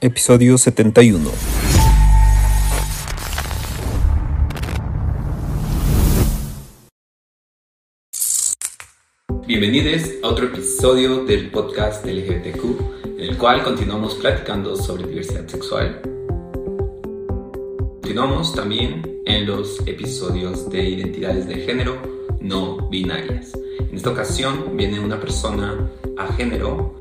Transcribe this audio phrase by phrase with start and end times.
[0.00, 1.28] Episodio 71.
[9.44, 16.00] Bienvenidos a otro episodio del podcast LGBTQ, en el cual continuamos platicando sobre diversidad sexual.
[18.00, 22.00] Continuamos también en los episodios de identidades de género
[22.40, 23.52] no binarias.
[23.80, 27.00] En esta ocasión viene una persona a género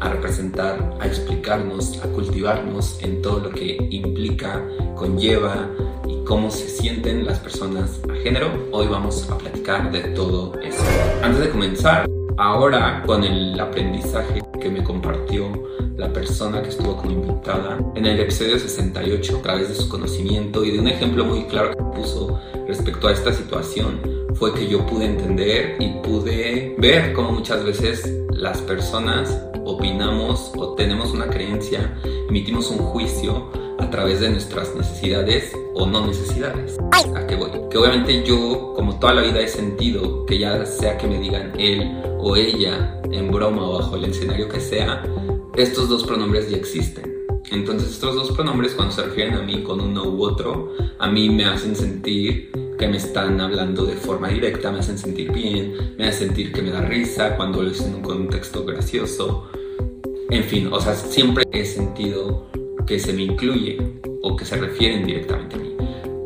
[0.00, 5.68] a representar, a explicarnos, a cultivarnos en todo lo que implica, conlleva
[6.06, 8.68] y cómo se sienten las personas a género.
[8.72, 10.82] Hoy vamos a platicar de todo eso.
[11.22, 12.06] Antes de comenzar,
[12.36, 15.50] ahora con el aprendizaje que me compartió
[15.96, 20.64] la persona que estuvo como invitada en el episodio 68 a través de su conocimiento
[20.64, 24.86] y de un ejemplo muy claro que puso respecto a esta situación fue que yo
[24.86, 31.92] pude entender y pude ver cómo muchas veces las personas opinamos o tenemos una creencia,
[32.28, 36.78] emitimos un juicio a través de nuestras necesidades o no necesidades.
[37.16, 37.50] ¿A qué voy?
[37.68, 41.52] Que obviamente yo, como toda la vida he sentido que ya sea que me digan
[41.58, 45.02] él o ella en broma o bajo el escenario que sea,
[45.56, 47.12] estos dos pronombres ya existen.
[47.50, 51.28] Entonces estos dos pronombres cuando se refieren a mí con uno u otro, a mí
[51.28, 56.06] me hacen sentir que me están hablando de forma directa, me hacen sentir bien, me
[56.06, 59.50] hacen sentir que me da risa cuando lo hice en un contexto gracioso.
[60.30, 62.46] En fin, o sea, siempre he sentido
[62.86, 63.78] que se me incluye
[64.22, 65.74] o que se refieren directamente a mí.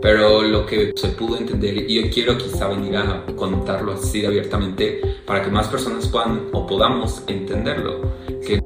[0.02, 5.00] Pero lo que se pudo entender, y yo quiero quizá venir a contarlo así abiertamente
[5.24, 8.12] para que más personas puedan o podamos entenderlo,
[8.46, 8.60] que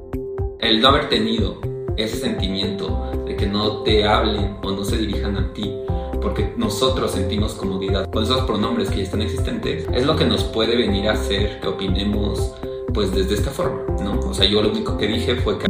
[0.59, 1.61] el no haber tenido
[1.95, 5.73] ese sentimiento de que no te hablen o no se dirijan a ti
[6.21, 10.43] porque nosotros sentimos comodidad con esos pronombres que ya están existentes, es lo que nos
[10.43, 12.53] puede venir a hacer que opinemos
[12.93, 14.19] pues desde esta forma, ¿no?
[14.19, 15.67] O sea, yo lo único que dije fue que...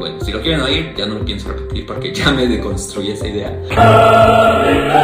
[0.00, 3.28] Bueno, si lo quieren oír, ya no lo pienso repetir porque ya me deconstruí esa
[3.28, 3.56] idea.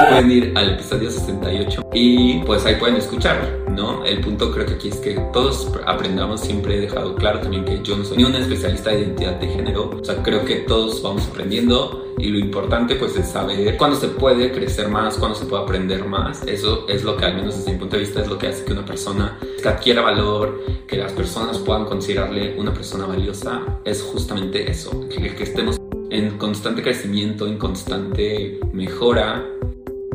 [0.08, 4.04] Pueden ir al episodio 68 y pues ahí pueden escuchar ¿no?
[4.04, 7.80] El punto creo que aquí es que todos aprendamos, siempre he dejado claro también que
[7.82, 11.02] yo no soy ni un especialista de identidad de género, o sea, creo que todos
[11.02, 15.44] vamos aprendiendo y lo importante pues es saber cuándo se puede crecer más, cuándo se
[15.44, 18.28] puede aprender más, eso es lo que al menos desde mi punto de vista es
[18.28, 23.06] lo que hace que una persona adquiera valor, que las personas puedan considerarle una persona
[23.06, 25.76] valiosa, es justamente eso, que, que estemos
[26.10, 29.44] en constante crecimiento, en constante mejora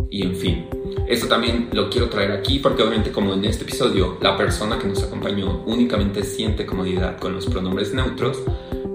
[0.09, 0.80] y en fin.
[1.11, 4.88] Eso también lo quiero traer aquí porque obviamente como en este episodio la persona que
[4.88, 8.41] nos acompañó únicamente siente comodidad con los pronombres neutros,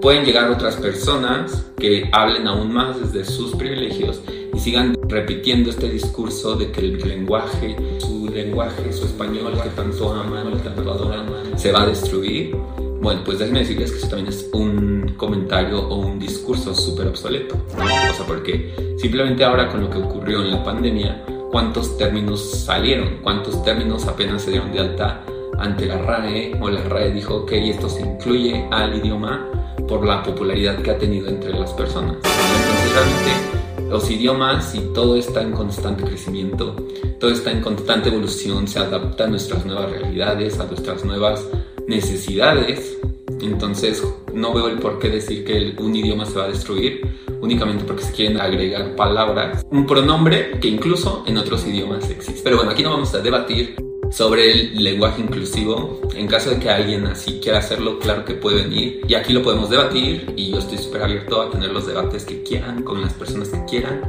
[0.01, 4.19] pueden llegar otras personas que hablen aún más desde sus privilegios
[4.51, 10.11] y sigan repitiendo este discurso de que el lenguaje, su lenguaje, su español que tanto
[10.11, 12.57] aman, que tanto adoran, se va a destruir.
[12.99, 17.55] Bueno, pues déjenme decirles que eso también es un comentario o un discurso súper obsoleto.
[17.75, 23.19] O sea, porque simplemente ahora con lo que ocurrió en la pandemia, cuántos términos salieron,
[23.23, 25.23] cuántos términos apenas se dieron de alta
[25.57, 29.47] ante la RAE o la RAE dijo, ok, esto se incluye al idioma
[29.87, 32.17] por la popularidad que ha tenido entre las personas.
[32.17, 36.75] Entonces realmente los idiomas y todo está en constante crecimiento,
[37.19, 41.47] todo está en constante evolución, se adapta a nuestras nuevas realidades, a nuestras nuevas
[41.87, 42.97] necesidades.
[43.41, 44.03] Entonces
[44.33, 47.01] no veo el por qué decir que un idioma se va a destruir
[47.41, 52.41] únicamente porque se quieren agregar palabras, un pronombre que incluso en otros idiomas existe.
[52.43, 53.75] Pero bueno, aquí no vamos a debatir
[54.09, 56.01] sobre el lenguaje inclusivo.
[56.15, 59.43] En caso de que alguien así quiera hacerlo, claro que puede venir y aquí lo
[59.43, 63.13] podemos debatir y yo estoy súper abierto a tener los debates que quieran con las
[63.13, 64.01] personas que quieran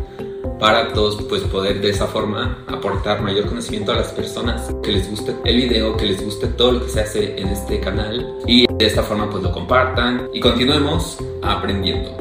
[0.58, 5.08] para todos pues poder de esa forma aportar mayor conocimiento a las personas que les
[5.08, 8.66] guste el video, que les guste todo lo que se hace en este canal y
[8.66, 12.16] de esta forma pues lo compartan y continuemos aprendiendo.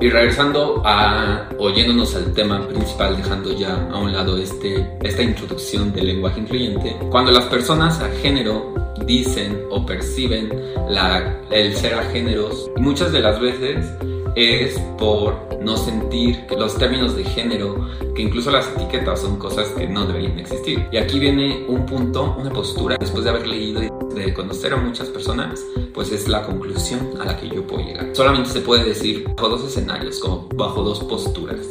[0.00, 5.92] Y regresando a, oyéndonos al tema principal, dejando ya a un lado este, esta introducción
[5.92, 8.72] del lenguaje incluyente, cuando las personas a género
[9.04, 10.50] dicen o perciben
[10.88, 13.86] la, el ser a géneros, muchas de las veces
[14.36, 19.68] es por no sentir que los términos de género, que incluso las etiquetas son cosas
[19.70, 20.86] que no deberían existir.
[20.90, 24.76] Y aquí viene un punto, una postura, después de haber leído y de conocer a
[24.76, 28.10] muchas personas, pues es la conclusión a la que yo puedo llegar.
[28.14, 31.66] Solamente se puede decir bajo dos escenarios, como bajo dos posturas.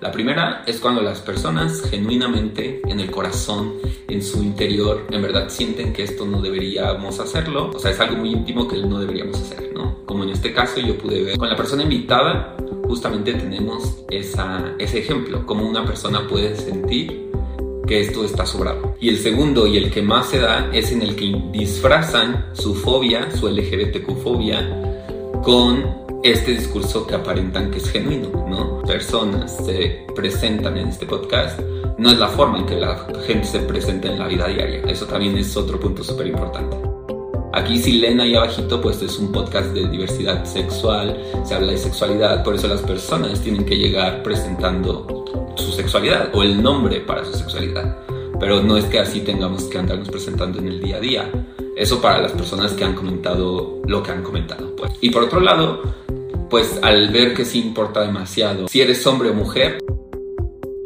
[0.00, 3.74] La primera es cuando las personas genuinamente en el corazón,
[4.08, 7.70] en su interior, en verdad sienten que esto no deberíamos hacerlo.
[7.74, 9.98] O sea, es algo muy íntimo que no deberíamos hacer, ¿no?
[10.06, 15.44] Como en este caso yo pude ver con la persona invitada, justamente tenemos ese ejemplo,
[15.44, 17.30] como una persona puede sentir
[17.86, 18.94] que esto está sobrado.
[19.00, 22.74] Y el segundo y el que más se da es en el que disfrazan su
[22.74, 28.82] fobia, su LGBTQ-fobia, con este discurso que aparentan que es genuino, ¿no?
[28.82, 31.58] Personas se presentan en este podcast,
[31.96, 34.82] no es la forma en que la gente se presenta en la vida diaria.
[34.86, 36.76] Eso también es otro punto súper importante.
[37.52, 41.78] Aquí si leen ahí abajito, pues es un podcast de diversidad sexual, se habla de
[41.78, 45.24] sexualidad, por eso las personas tienen que llegar presentando
[45.56, 47.96] su sexualidad o el nombre para su sexualidad.
[48.38, 51.30] Pero no es que así tengamos que andarnos presentando en el día a día.
[51.80, 54.76] Eso para las personas que han comentado lo que han comentado.
[54.76, 54.92] Pues.
[55.00, 55.80] Y por otro lado,
[56.50, 59.78] pues al ver que sí importa demasiado si eres hombre o mujer,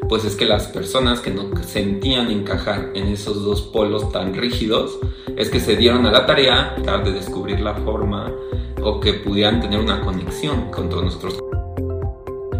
[0.08, 5.00] pues es que las personas que no sentían encajar en esos dos polos tan rígidos,
[5.36, 8.32] es que se dieron a la tarea de descubrir la forma
[8.80, 11.43] o que pudieran tener una conexión con todos nosotros.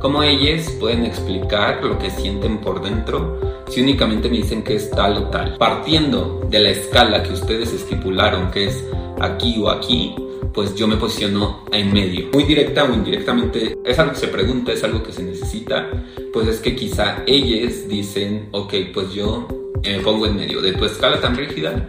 [0.04, 3.40] ¿Cómo ellas pueden explicar lo que sienten por dentro
[3.70, 5.56] si únicamente me dicen que es tal o tal?
[5.56, 8.84] Partiendo de la escala que ustedes estipularon, que es
[9.18, 10.14] aquí o aquí,
[10.52, 12.28] pues yo me posiciono en medio.
[12.34, 15.90] Muy directa o indirectamente, es algo que se pregunta, es algo que se necesita,
[16.34, 19.48] pues es que quizá ellas dicen, ok, pues yo
[19.82, 21.88] me pongo en medio de tu escala tan rígida,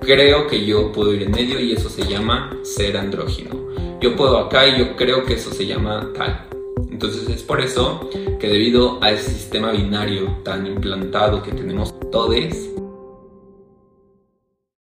[0.00, 3.56] creo que yo puedo ir en medio y eso se llama ser andrógino.
[4.02, 6.55] Yo puedo acá y yo creo que eso se llama tal.
[6.96, 8.08] Entonces es por eso
[8.40, 12.34] que debido a ese sistema binario tan implantado que tenemos todos,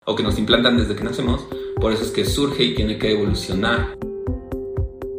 [0.07, 1.47] o que nos implantan desde que nacemos,
[1.79, 3.99] por eso es que surge y tiene que evolucionar.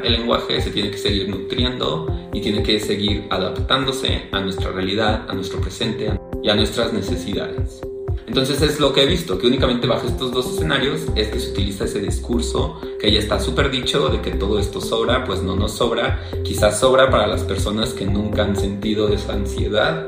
[0.04, 5.30] El lenguaje se tiene que seguir nutriendo y tiene que seguir adaptándose a nuestra realidad,
[5.30, 7.82] a nuestro presente y a nuestras necesidades.
[8.30, 11.50] Entonces es lo que he visto, que únicamente bajo estos dos escenarios es que se
[11.50, 15.56] utiliza ese discurso que ya está súper dicho de que todo esto sobra, pues no
[15.56, 20.06] nos sobra, quizás sobra para las personas que nunca han sentido esa ansiedad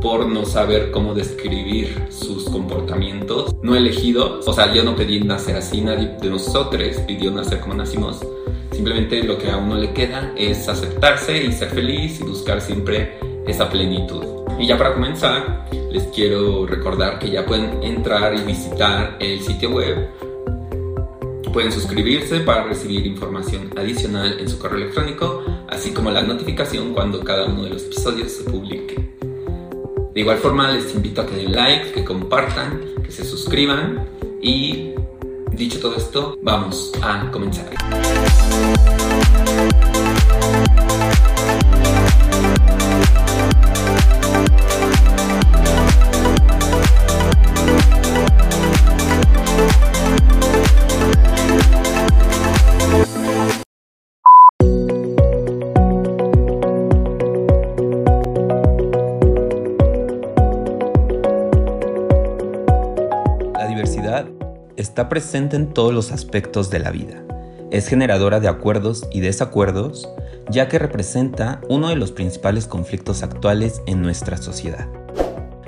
[0.00, 4.48] por no saber cómo describir sus comportamientos no elegidos.
[4.48, 8.24] O sea, yo no pedí nacer así, nadie de nosotros pidió nacer como nacimos.
[8.72, 13.18] Simplemente lo que a uno le queda es aceptarse y ser feliz y buscar siempre
[13.46, 14.24] esa plenitud.
[14.58, 19.70] Y ya para comenzar, les quiero recordar que ya pueden entrar y visitar el sitio
[19.70, 20.08] web.
[21.52, 27.20] Pueden suscribirse para recibir información adicional en su correo electrónico, así como la notificación cuando
[27.24, 28.96] cada uno de los episodios se publique.
[30.12, 34.08] De igual forma les invito a que den like, que compartan, que se suscriban
[34.42, 34.92] y
[35.52, 37.70] dicho todo esto, vamos a comenzar.
[64.78, 67.22] Está presente en todos los aspectos de la vida.
[67.70, 70.08] Es generadora de acuerdos y desacuerdos,
[70.48, 74.86] ya que representa uno de los principales conflictos actuales en nuestra sociedad.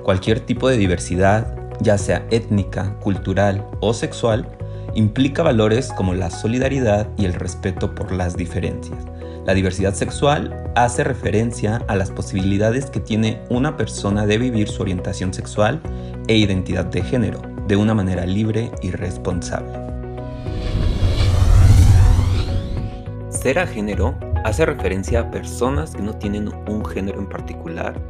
[0.05, 4.49] Cualquier tipo de diversidad, ya sea étnica, cultural o sexual,
[4.95, 9.05] implica valores como la solidaridad y el respeto por las diferencias.
[9.45, 14.83] La diversidad sexual hace referencia a las posibilidades que tiene una persona de vivir su
[14.83, 15.81] orientación sexual
[16.29, 19.79] e identidad de género, de una manera libre y responsable.
[23.31, 28.01] Ser a género hace referencia a personas que no tienen un género en particular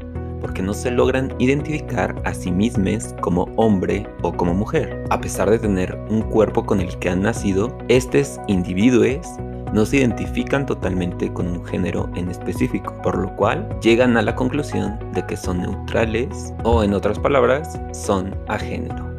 [0.41, 5.05] porque no se logran identificar a sí mismas como hombre o como mujer.
[5.11, 9.27] A pesar de tener un cuerpo con el que han nacido, estos individuos
[9.73, 14.35] no se identifican totalmente con un género en específico, por lo cual llegan a la
[14.35, 19.10] conclusión de que son neutrales o en otras palabras, son a género.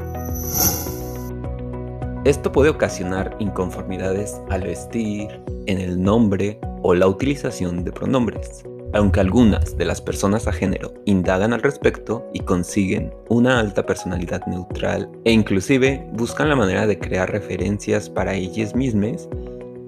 [2.24, 8.64] Esto puede ocasionar inconformidades al vestir, en el nombre o la utilización de pronombres,
[8.94, 14.46] aunque algunas de las personas a género indagan al respecto y consiguen una alta personalidad
[14.48, 19.30] neutral e inclusive buscan la manera de crear referencias para ellas mismas,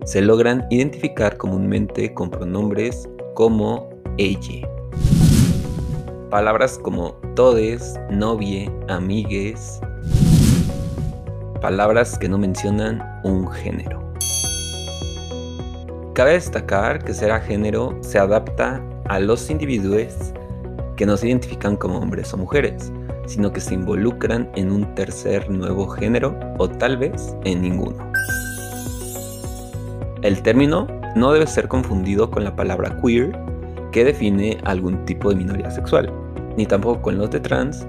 [0.06, 4.68] se logran identificar comúnmente con pronombres como ella.
[6.30, 9.80] Palabras como todes, novie, amigues,
[11.64, 14.04] palabras que no mencionan un género.
[16.14, 20.14] Cabe destacar que ser a género se adapta a los individuos
[20.98, 22.92] que no se identifican como hombres o mujeres,
[23.28, 28.12] sino que se involucran en un tercer nuevo género o tal vez en ninguno.
[30.22, 33.32] El término no debe ser confundido con la palabra queer,
[33.94, 36.12] que define algún tipo de minoría sexual,
[36.58, 37.88] ni tampoco con los de trans,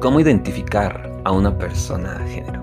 [0.00, 2.62] ¿Cómo identificar a una persona de género?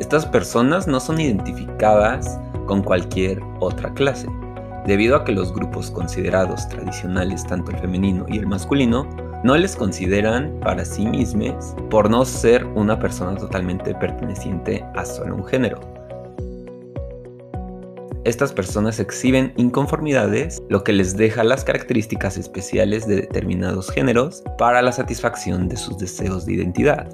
[0.00, 2.36] Estas personas no son identificadas
[2.66, 4.26] con cualquier otra clase,
[4.84, 9.08] debido a que los grupos considerados tradicionales, tanto el femenino y el masculino,
[9.44, 15.36] no les consideran para sí mismos por no ser una persona totalmente perteneciente a solo
[15.36, 15.97] un género.
[18.24, 24.82] Estas personas exhiben inconformidades, lo que les deja las características especiales de determinados géneros para
[24.82, 27.08] la satisfacción de sus deseos de identidad.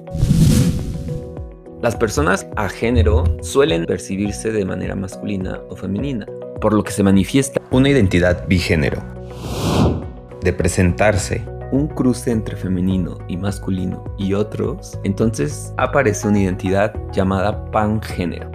[1.81, 6.25] Las personas a género suelen percibirse de manera masculina o femenina,
[6.59, 9.01] por lo que se manifiesta una identidad bigénero.
[10.41, 17.65] De presentarse un cruce entre femenino y masculino y otros, entonces aparece una identidad llamada
[17.71, 18.51] pangénero.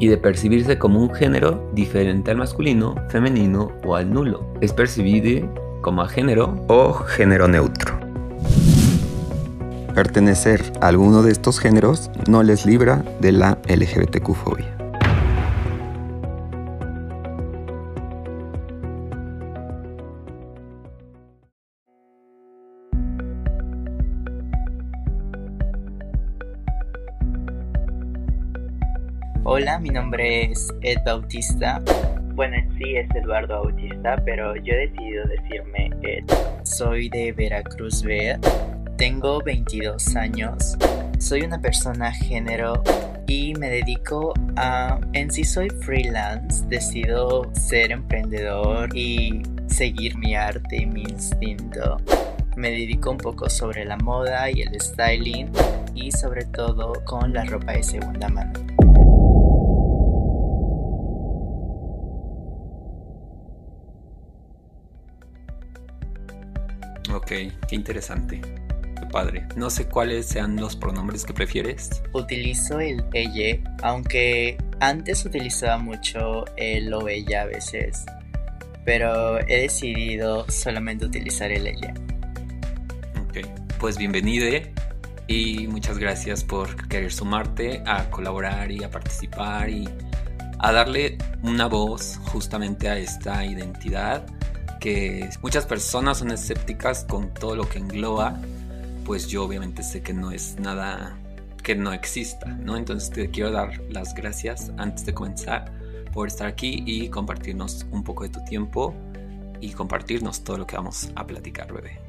[0.00, 4.52] Y de percibirse como un género diferente al masculino, femenino o al nulo.
[4.60, 5.46] Es percibido
[5.82, 8.00] como a género o género neutro.
[9.94, 14.79] Pertenecer a alguno de estos géneros no les libra de la LGBTQ-fobia.
[29.52, 31.82] Hola, mi nombre es Ed Bautista.
[32.34, 36.24] Bueno, en sí es Eduardo Bautista, pero yo he decidido decirme Ed.
[36.62, 38.38] Soy de Veracruz, Ver.
[38.96, 40.76] Tengo 22 años.
[41.18, 42.80] Soy una persona género
[43.26, 45.00] y me dedico a...
[45.14, 46.64] En sí soy freelance.
[46.68, 51.96] Decido ser emprendedor y seguir mi arte y mi instinto.
[52.54, 55.50] Me dedico un poco sobre la moda y el styling
[55.96, 58.79] y sobre todo con la ropa de segunda mano.
[67.12, 68.40] Ok, qué interesante.
[68.40, 69.46] Qué padre.
[69.56, 72.02] No sé cuáles sean los pronombres que prefieres.
[72.12, 78.04] Utilizo el ella, aunque antes utilizaba mucho el o ella a veces,
[78.84, 81.94] pero he decidido solamente utilizar el ella.
[83.26, 83.46] Ok,
[83.80, 84.46] pues bienvenido
[85.26, 89.88] y muchas gracias por querer sumarte a colaborar y a participar y
[90.60, 94.26] a darle una voz justamente a esta identidad
[94.80, 98.40] que muchas personas son escépticas con todo lo que engloba,
[99.04, 101.16] pues yo obviamente sé que no es nada
[101.62, 102.76] que no exista, ¿no?
[102.76, 105.70] Entonces te quiero dar las gracias antes de comenzar
[106.12, 108.94] por estar aquí y compartirnos un poco de tu tiempo
[109.60, 112.00] y compartirnos todo lo que vamos a platicar, bebé.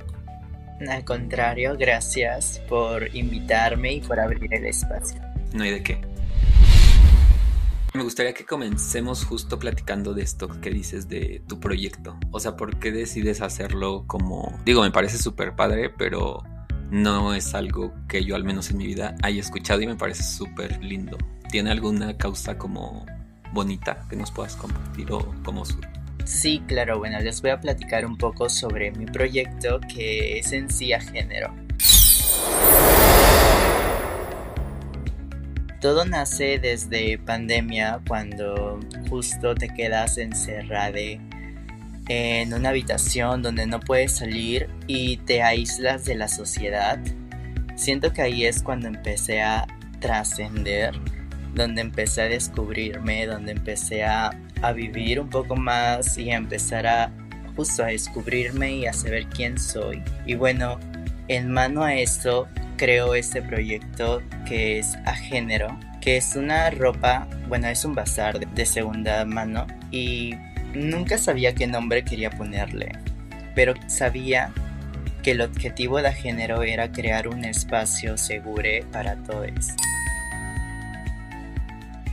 [0.90, 5.22] Al contrario, gracias por invitarme y por abrir el espacio.
[5.54, 6.11] No hay de qué.
[7.94, 12.18] Me gustaría que comencemos justo platicando de esto que dices de tu proyecto.
[12.32, 14.58] O sea, ¿por qué decides hacerlo como...
[14.64, 16.42] Digo, me parece súper padre, pero
[16.90, 20.24] no es algo que yo al menos en mi vida haya escuchado y me parece
[20.24, 21.18] súper lindo.
[21.52, 23.06] ¿Tiene alguna causa como
[23.52, 25.20] bonita que nos puedas compartir o
[25.66, 25.90] surge?
[26.24, 30.70] Sí, claro, bueno, les voy a platicar un poco sobre mi proyecto que es en
[30.70, 31.54] sí a género.
[35.82, 41.00] Todo nace desde pandemia cuando justo te quedas encerrado
[42.08, 47.00] en una habitación donde no puedes salir y te aíslas de la sociedad.
[47.76, 49.66] Siento que ahí es cuando empecé a
[50.00, 50.94] trascender,
[51.56, 56.86] donde empecé a descubrirme, donde empecé a, a, vivir un poco más y a empezar
[56.86, 57.12] a
[57.56, 60.04] justo a descubrirme y a saber quién soy.
[60.28, 60.80] Y bueno,
[61.28, 62.48] en mano a esto
[62.82, 68.40] creo este proyecto que es a género, que es una ropa, bueno, es un bazar
[68.40, 70.34] de segunda mano y
[70.74, 72.92] nunca sabía qué nombre quería ponerle,
[73.54, 74.52] pero sabía
[75.22, 79.68] que el objetivo de género era crear un espacio seguro para todos,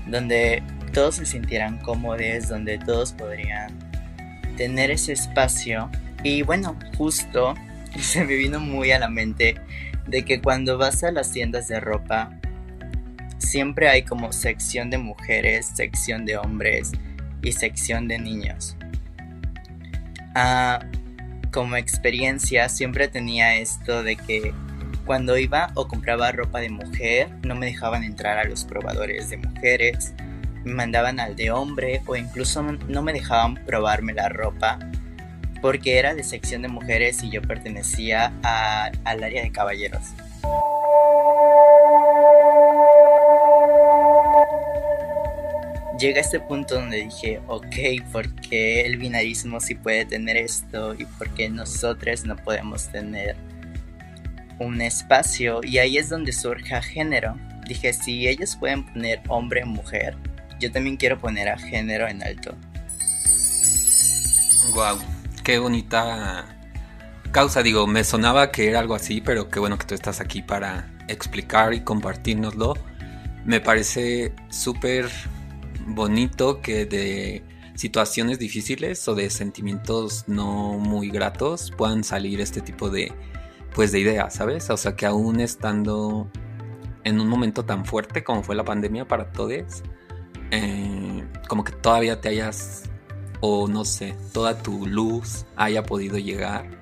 [0.07, 3.73] donde todos se sintieran cómodos, donde todos podrían
[4.59, 5.91] tener ese espacio.
[6.23, 7.55] Y bueno, justo
[7.99, 9.55] se me vino muy a la mente
[10.09, 12.31] de que cuando vas a las tiendas de ropa,
[13.39, 16.93] siempre hay como sección de mujeres, sección de hombres
[17.43, 18.77] y sección de niños.
[20.35, 20.81] Ah,
[21.53, 24.53] como experiencia siempre tenía esto de que
[25.05, 29.39] cuando iba o compraba ropa de mujer no me dejaban entrar a los probadores de
[29.39, 30.15] mujeres,
[30.65, 34.79] me mandaban al de hombre o incluso no me dejaban probarme la ropa
[35.61, 40.03] porque era de sección de mujeres y yo pertenecía al área de caballeros.
[45.99, 47.77] Llega este punto donde dije, ok,
[48.13, 53.37] ¿por qué el binarismo sí puede tener esto y por qué nosotros no podemos tener?
[54.59, 57.37] un espacio y ahí es donde surge género.
[57.67, 60.17] Dije, si ellos pueden poner hombre, mujer,
[60.59, 62.55] yo también quiero poner a género en alto.
[64.75, 64.99] Wow,
[65.49, 66.45] qué bonita
[67.33, 67.63] causa.
[67.63, 70.95] Digo, me sonaba que era algo así, pero qué bueno que tú estás aquí para
[71.09, 72.75] explicar y compartirnoslo.
[73.47, 75.09] Me parece súper
[75.87, 77.43] bonito que de
[77.77, 83.15] situaciones difíciles o de sentimientos no muy gratos puedan salir este tipo de
[83.75, 84.69] pues de ideas, ¿sabes?
[84.69, 86.31] O sea, que aún estando
[87.05, 89.83] en un momento tan fuerte como fue la pandemia para todos,
[90.51, 92.88] eh, como que todavía te hayas,
[93.41, 96.79] o no sé, toda tu luz haya podido llegar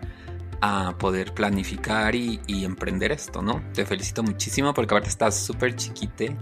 [0.60, 3.62] a poder planificar y, emprender esto, ¿no?
[3.72, 6.36] Te felicito muchísimo porque ahora estás súper chiquite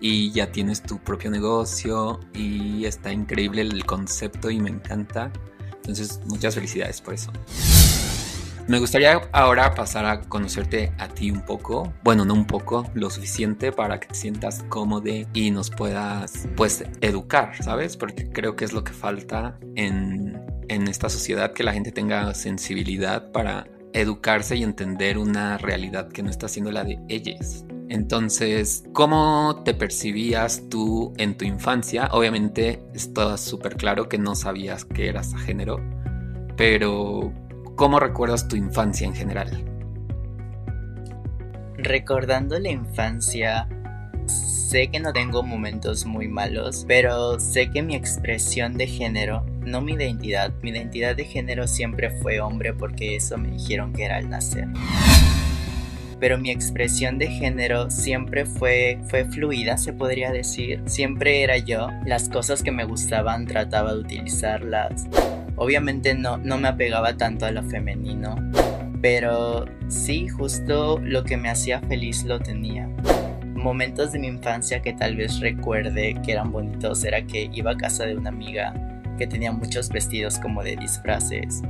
[0.00, 5.32] y ya tienes tu propio negocio y está increíble el concepto y me encanta.
[5.76, 7.32] Entonces, muchas felicidades por eso.
[8.68, 13.08] Me gustaría ahora pasar a conocerte a ti un poco, bueno, no un poco, lo
[13.08, 17.96] suficiente para que te sientas cómodo y nos puedas, pues, educar, ¿sabes?
[17.96, 22.34] Porque creo que es lo que falta en, en esta sociedad, que la gente tenga
[22.34, 27.64] sensibilidad para educarse y entender una realidad que no está siendo la de ellas.
[27.88, 32.10] Entonces, ¿cómo te percibías tú en tu infancia?
[32.12, 35.80] Obviamente, está súper claro que no sabías que eras a género,
[36.54, 37.32] pero
[37.78, 39.64] ¿Cómo recuerdas tu infancia en general?
[41.76, 43.68] Recordando la infancia,
[44.26, 49.80] sé que no tengo momentos muy malos, pero sé que mi expresión de género, no
[49.80, 54.16] mi identidad, mi identidad de género siempre fue hombre porque eso me dijeron que era
[54.16, 54.66] al nacer.
[56.18, 60.82] Pero mi expresión de género siempre fue, fue fluida, se podría decir.
[60.86, 61.90] Siempre era yo.
[62.04, 65.06] Las cosas que me gustaban trataba de utilizarlas
[65.58, 68.36] Obviamente no, no me apegaba tanto a lo femenino,
[69.02, 72.88] pero sí, justo lo que me hacía feliz lo tenía.
[73.54, 77.76] Momentos de mi infancia que tal vez recuerde que eran bonitos era que iba a
[77.76, 78.72] casa de una amiga
[79.18, 81.62] que tenía muchos vestidos como de disfraces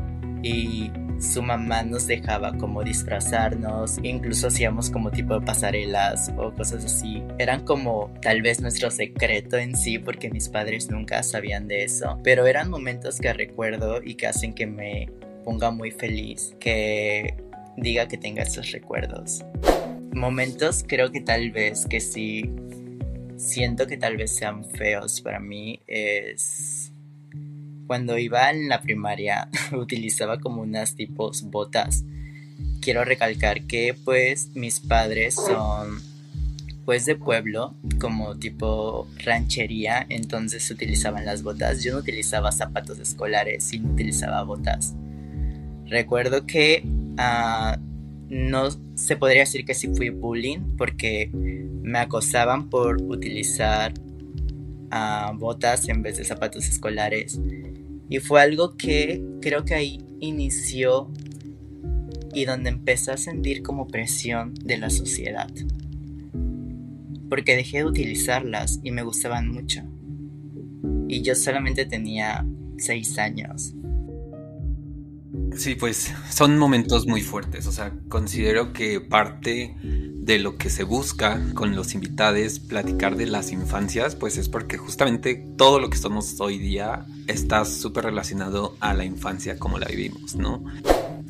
[0.43, 6.85] y su mamá nos dejaba como disfrazarnos, incluso hacíamos como tipo de pasarelas o cosas
[6.85, 7.23] así.
[7.39, 12.19] Eran como tal vez nuestro secreto en sí porque mis padres nunca sabían de eso,
[12.23, 15.09] pero eran momentos que recuerdo y que hacen que me
[15.45, 17.35] ponga muy feliz, que
[17.77, 19.45] diga que tenga esos recuerdos.
[20.13, 22.51] Momentos creo que tal vez que sí
[23.37, 26.88] siento que tal vez sean feos para mí es
[27.89, 32.05] cuando iba en la primaria utilizaba como unas tipos botas.
[32.81, 36.01] Quiero recalcar que pues mis padres son
[36.85, 41.83] pues de pueblo, como tipo ranchería, entonces utilizaban las botas.
[41.83, 44.95] Yo no utilizaba zapatos escolares, sino utilizaba botas.
[45.87, 46.85] Recuerdo que
[47.19, 47.79] ah,
[48.31, 53.93] no se podría decir que sí fui bullying porque me acosaban por utilizar
[54.91, 57.39] ah, botas en vez de zapatos escolares.
[58.09, 61.11] Y fue algo que creo que ahí inició
[62.33, 65.51] y donde empecé a sentir como presión de la sociedad.
[67.29, 69.83] Porque dejé de utilizarlas y me gustaban mucho.
[71.09, 72.47] Y yo solamente tenía
[72.79, 73.75] seis años.
[75.57, 77.67] Sí, pues son momentos muy fuertes.
[77.67, 83.27] O sea, considero que parte de lo que se busca con los invitados, platicar de
[83.27, 88.77] las infancias, pues es porque justamente todo lo que somos hoy día está súper relacionado
[88.81, 90.63] a la infancia como la vivimos, ¿no?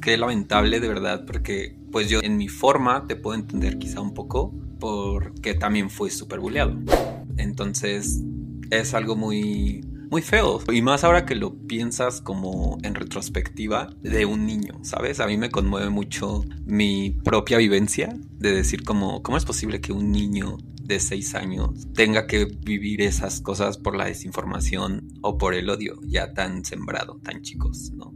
[0.02, 4.14] Qué lamentable de verdad, porque pues yo en mi forma te puedo entender quizá un
[4.14, 6.76] poco, porque también fui súper bulleado.
[7.36, 8.20] Entonces
[8.70, 10.60] es algo muy muy feo.
[10.72, 15.20] Y más ahora que lo piensas como en retrospectiva de un niño, ¿sabes?
[15.20, 19.92] A mí me conmueve mucho mi propia vivencia de decir como, ¿cómo es posible que
[19.92, 25.54] un niño de seis años tenga que vivir esas cosas por la desinformación o por
[25.54, 28.14] el odio ya tan sembrado, tan chicos, ¿no?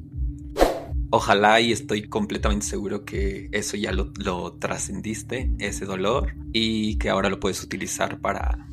[1.11, 7.11] Ojalá y estoy completamente seguro que eso ya lo, lo trascendiste, ese dolor, y que
[7.11, 8.67] ahora lo puedes utilizar para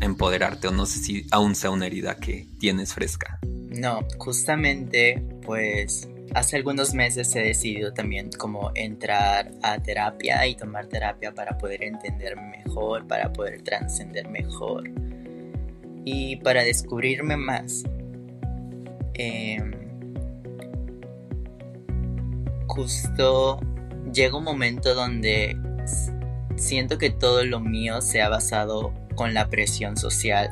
[0.00, 3.38] empoderarte o no sé si aún sea una herida que tienes fresca.
[3.70, 10.86] No, justamente pues hace algunos meses he decidido también como entrar a terapia y tomar
[10.86, 14.90] terapia para poder entender mejor, para poder trascender mejor
[16.04, 17.84] y para descubrirme más.
[19.14, 19.72] Em,
[22.66, 23.60] justo
[24.12, 25.56] llega un momento donde
[26.56, 30.50] siento que todo lo mío se ha basado con la presión social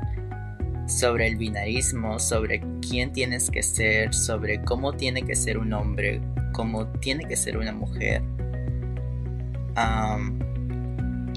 [0.90, 6.20] sobre el binarismo, sobre quién tienes que ser, sobre cómo tiene que ser un hombre,
[6.52, 8.22] cómo tiene que ser una mujer.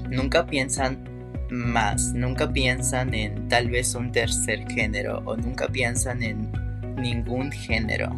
[0.10, 1.04] nunca piensan
[1.50, 6.52] más, nunca piensan en tal vez un tercer género o nunca piensan en
[6.98, 8.10] ningún género.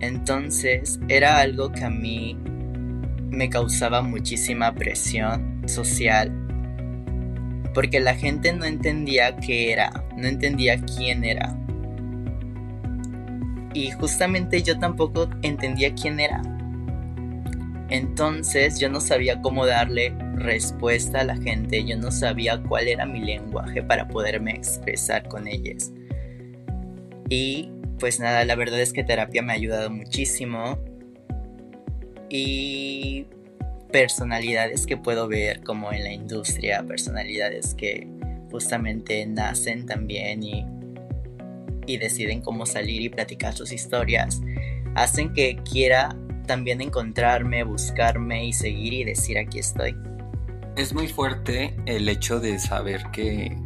[0.00, 2.36] Entonces era algo que a mí
[3.30, 6.47] me causaba muchísima presión social
[7.74, 11.56] porque la gente no entendía qué era, no entendía quién era.
[13.74, 16.42] Y justamente yo tampoco entendía quién era.
[17.90, 23.06] Entonces yo no sabía cómo darle respuesta a la gente, yo no sabía cuál era
[23.06, 25.92] mi lenguaje para poderme expresar con ellas.
[27.30, 30.78] Y pues nada, la verdad es que terapia me ha ayudado muchísimo.
[32.30, 33.26] Y
[33.92, 38.06] personalidades que puedo ver como en la industria, personalidades que
[38.50, 40.66] justamente nacen también y,
[41.86, 44.40] y deciden cómo salir y platicar sus historias,
[44.94, 49.94] hacen que quiera también encontrarme, buscarme y seguir y decir aquí estoy.
[50.76, 53.56] Es muy fuerte el hecho de saber que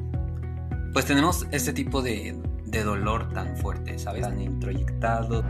[0.92, 2.34] pues tenemos este tipo de,
[2.66, 4.22] de dolor tan fuerte, ¿sabes?
[4.22, 5.44] Tan introyectado.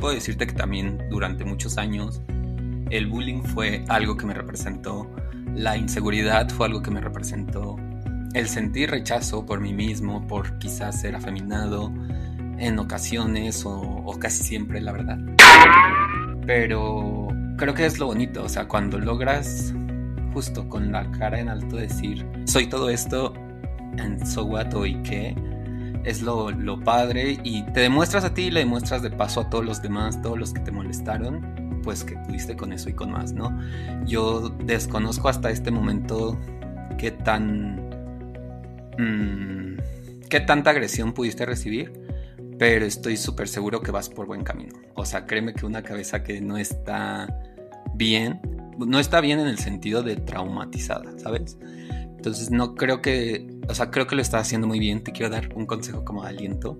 [0.00, 2.22] Puedo decirte que también durante muchos años
[2.92, 5.10] el bullying fue algo que me representó,
[5.54, 7.76] la inseguridad fue algo que me representó,
[8.34, 11.90] el sentir rechazo por mí mismo, por quizás ser afeminado
[12.58, 15.18] en ocasiones o, casi siempre, la verdad.
[16.46, 19.72] Pero creo que es lo bonito, o sea, cuando logras
[20.34, 23.32] justo con la cara en alto decir, soy todo esto,
[23.96, 25.34] en so what y qué,
[26.04, 29.48] es lo, lo padre y te demuestras a ti y le demuestras de paso a
[29.48, 33.10] todos los demás, todos los que te molestaron pues que pudiste con eso y con
[33.10, 33.58] más, ¿no?
[34.06, 36.38] Yo desconozco hasta este momento
[36.98, 37.76] qué tan...
[38.98, 39.78] Mm,
[40.28, 41.92] qué tanta agresión pudiste recibir,
[42.58, 44.74] pero estoy súper seguro que vas por buen camino.
[44.94, 47.28] O sea, créeme que una cabeza que no está
[47.94, 48.40] bien,
[48.78, 51.58] no está bien en el sentido de traumatizada, ¿sabes?
[52.16, 55.02] Entonces no creo que, o sea, creo que lo estás haciendo muy bien.
[55.02, 56.78] Te quiero dar un consejo como de aliento,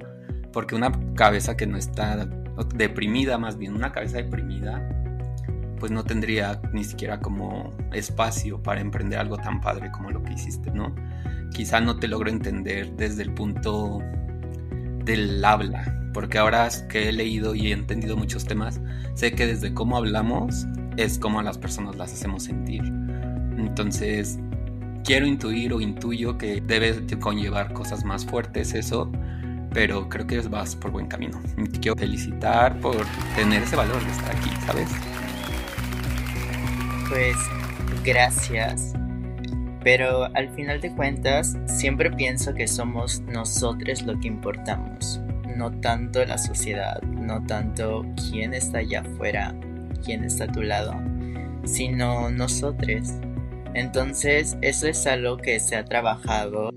[0.52, 2.28] porque una cabeza que no está
[2.74, 4.88] deprimida más bien, una cabeza deprimida,
[5.78, 10.34] pues no tendría ni siquiera como espacio para emprender algo tan padre como lo que
[10.34, 10.94] hiciste, ¿no?
[11.52, 14.00] Quizá no te logro entender desde el punto
[15.04, 18.80] del habla, porque ahora que he leído y he entendido muchos temas,
[19.14, 22.82] sé que desde cómo hablamos es como a las personas las hacemos sentir.
[23.58, 24.38] Entonces,
[25.04, 29.10] quiero intuir o intuyo que debe conllevar cosas más fuertes eso,
[29.74, 31.40] pero creo que vas por buen camino.
[31.56, 32.96] Te quiero felicitar por
[33.36, 34.88] tener ese valor de estar aquí, ¿sabes?
[37.08, 37.36] Pues
[38.04, 38.92] gracias.
[39.84, 45.20] Pero al final de cuentas, siempre pienso que somos nosotros lo que importamos,
[45.56, 49.54] no tanto la sociedad, no tanto quién está allá afuera,
[50.04, 50.94] quién está a tu lado,
[51.64, 53.08] sino nosotros.
[53.74, 56.71] Entonces, eso es algo que se ha trabajado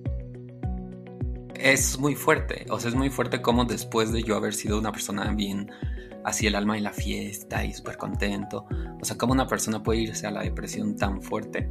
[1.65, 2.67] es muy fuerte.
[2.69, 5.71] O sea, es muy fuerte como después de yo haber sido una persona bien
[6.23, 8.67] así el alma y la fiesta y súper contento.
[9.01, 11.67] O sea, como una persona puede irse a la depresión tan fuerte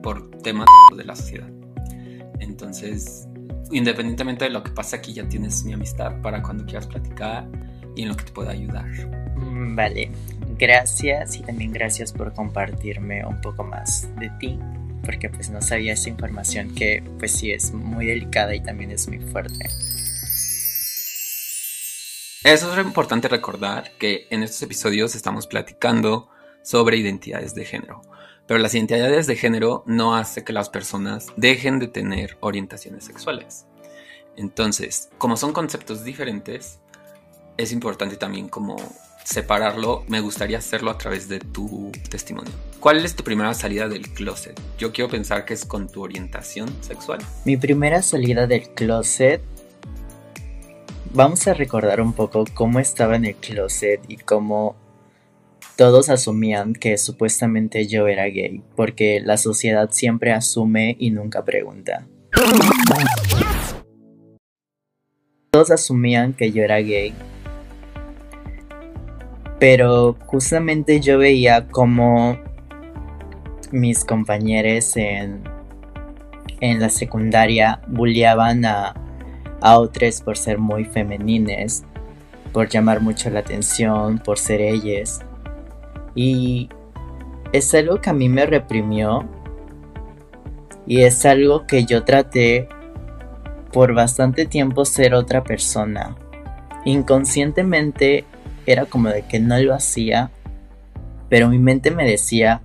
[0.00, 1.50] por temas de la sociedad.
[2.38, 3.26] Entonces,
[3.72, 7.48] independientemente de lo que pase aquí, ya tienes mi amistad para cuando quieras platicar
[7.96, 8.86] y en lo que te pueda ayudar.
[9.36, 10.12] Mm, vale,
[10.56, 14.56] gracias y también gracias por compartirme un poco más de ti
[15.04, 19.06] porque pues no sabía esa información que pues sí es muy delicada y también es
[19.08, 19.68] muy fuerte.
[22.44, 26.28] Eso es importante recordar que en estos episodios estamos platicando
[26.62, 28.02] sobre identidades de género,
[28.46, 33.66] pero las identidades de género no hace que las personas dejen de tener orientaciones sexuales.
[34.36, 36.80] Entonces, como son conceptos diferentes,
[37.56, 38.76] es importante también como
[39.24, 42.52] separarlo, me gustaría hacerlo a través de tu testimonio.
[42.78, 44.60] ¿Cuál es tu primera salida del closet?
[44.78, 47.20] Yo quiero pensar que es con tu orientación sexual.
[47.44, 49.42] Mi primera salida del closet...
[51.12, 54.74] Vamos a recordar un poco cómo estaba en el closet y cómo
[55.76, 62.06] todos asumían que supuestamente yo era gay, porque la sociedad siempre asume y nunca pregunta.
[65.50, 67.14] Todos asumían que yo era gay
[69.66, 72.36] pero justamente yo veía como
[73.72, 75.42] mis compañeros en,
[76.60, 78.92] en la secundaria bulleaban a,
[79.62, 81.82] a otros por ser muy femenines,
[82.52, 85.22] por llamar mucho la atención, por ser ellas.
[86.14, 86.68] Y
[87.54, 89.26] es algo que a mí me reprimió
[90.86, 92.68] y es algo que yo traté
[93.72, 96.18] por bastante tiempo ser otra persona.
[96.84, 98.26] Inconscientemente
[98.66, 100.30] era como de que no lo hacía,
[101.28, 102.62] pero mi mente me decía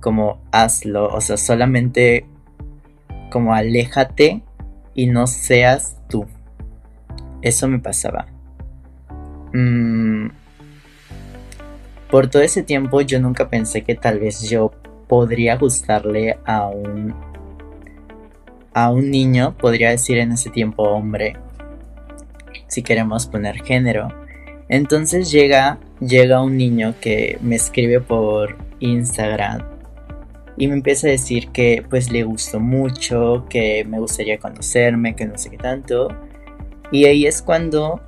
[0.00, 2.26] como hazlo, o sea, solamente
[3.30, 4.42] como aléjate
[4.94, 6.26] y no seas tú.
[7.42, 8.26] Eso me pasaba.
[9.52, 10.28] Mm,
[12.10, 14.72] por todo ese tiempo yo nunca pensé que tal vez yo
[15.08, 17.14] podría gustarle a un
[18.74, 21.36] a un niño, podría decir en ese tiempo hombre,
[22.68, 24.08] si queremos poner género.
[24.68, 29.62] Entonces llega llega un niño que me escribe por Instagram
[30.56, 35.26] y me empieza a decir que pues le gustó mucho, que me gustaría conocerme, que
[35.26, 36.08] no sé qué tanto.
[36.90, 38.00] Y ahí es cuando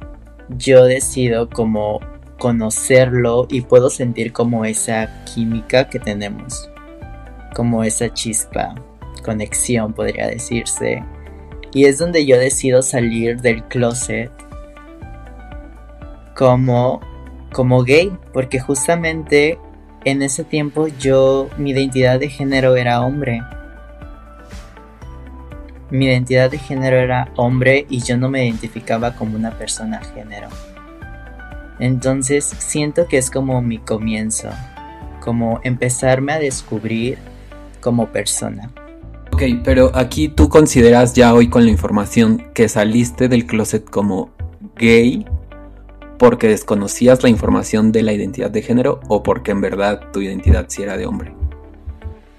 [0.49, 2.01] yo decido como
[2.38, 6.68] conocerlo y puedo sentir como esa química que tenemos,
[7.55, 8.75] como esa chispa,
[9.25, 11.05] conexión podría decirse.
[11.73, 14.33] Y es donde yo decido salir del closet
[16.40, 17.00] como
[17.53, 19.59] como gay, porque justamente
[20.07, 23.42] en ese tiempo yo mi identidad de género era hombre.
[25.90, 30.48] Mi identidad de género era hombre y yo no me identificaba como una persona género.
[31.79, 34.48] Entonces siento que es como mi comienzo,
[35.20, 37.18] como empezarme a descubrir
[37.83, 38.70] como persona.
[39.31, 44.31] Ok, pero aquí tú consideras ya hoy con la información que saliste del closet como
[44.76, 45.26] gay
[46.20, 50.66] porque desconocías la información de la identidad de género o porque en verdad tu identidad
[50.68, 51.33] sí era de hombre?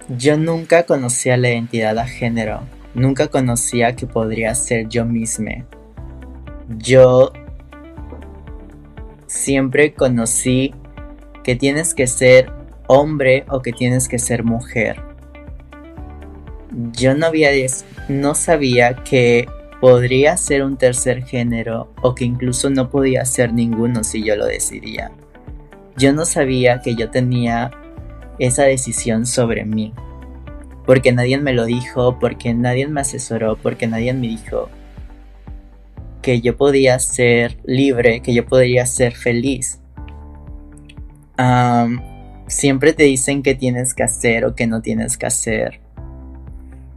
[0.08, 2.60] Yo nunca conocía la identidad de género,
[2.94, 5.66] nunca conocía que podría ser yo misma.
[6.78, 7.34] Yo
[9.26, 10.76] siempre conocí
[11.44, 12.52] que tienes que ser
[12.86, 15.02] hombre o que tienes que ser mujer.
[16.92, 17.50] Yo no había
[18.10, 19.48] no sabía que
[19.82, 24.46] podría ser un tercer género o que incluso no podía ser ninguno si yo lo
[24.46, 25.12] decidía.
[25.98, 27.72] Yo no sabía que yo tenía
[28.38, 29.92] esa decisión sobre mí,
[30.86, 34.70] porque nadie me lo dijo, porque nadie me asesoró, porque nadie me dijo
[36.22, 39.80] que yo podía ser libre, que yo podría ser feliz.
[42.46, 45.81] siempre te dicen qué tienes que hacer o qué no tienes que hacer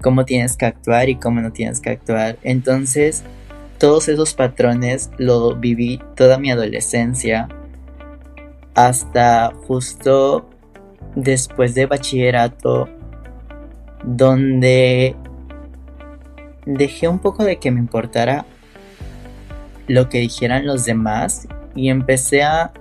[0.04, 2.36] cómo tienes que actuar y cómo no tienes que actuar.
[2.42, 3.24] Entonces,
[3.78, 7.48] todos esos patrones lo viví toda mi adolescencia
[8.74, 10.46] hasta justo
[11.14, 12.86] después de bachillerato
[14.04, 15.16] donde
[16.66, 18.44] dejé un poco de que me importara
[19.86, 22.74] lo que dijeran los demás y empecé a,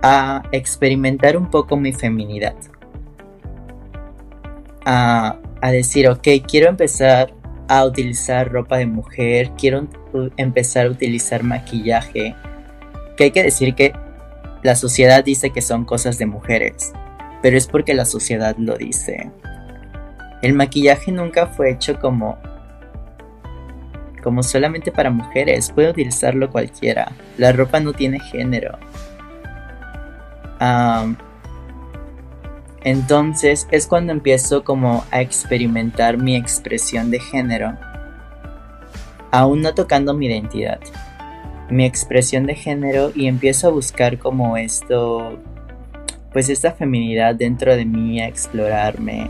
[0.00, 2.54] a experimentar un poco mi feminidad.
[4.86, 7.34] A a decir, ok, quiero empezar
[7.68, 9.86] a utilizar ropa de mujer, quiero
[10.36, 12.34] empezar a utilizar maquillaje,
[13.16, 13.92] que hay que decir que
[14.62, 16.92] la sociedad dice que son cosas de mujeres,
[17.42, 19.30] pero es porque la sociedad lo dice.
[20.42, 22.38] El maquillaje nunca fue hecho como
[24.22, 27.12] como solamente para mujeres, puede utilizarlo cualquiera.
[27.38, 28.76] La ropa no tiene género.
[32.88, 37.76] Entonces es cuando empiezo como a experimentar mi expresión de género,
[39.30, 40.80] aún no tocando mi identidad,
[41.68, 45.38] mi expresión de género y empiezo a buscar como esto,
[46.32, 49.28] pues esta feminidad dentro de mí, a explorarme,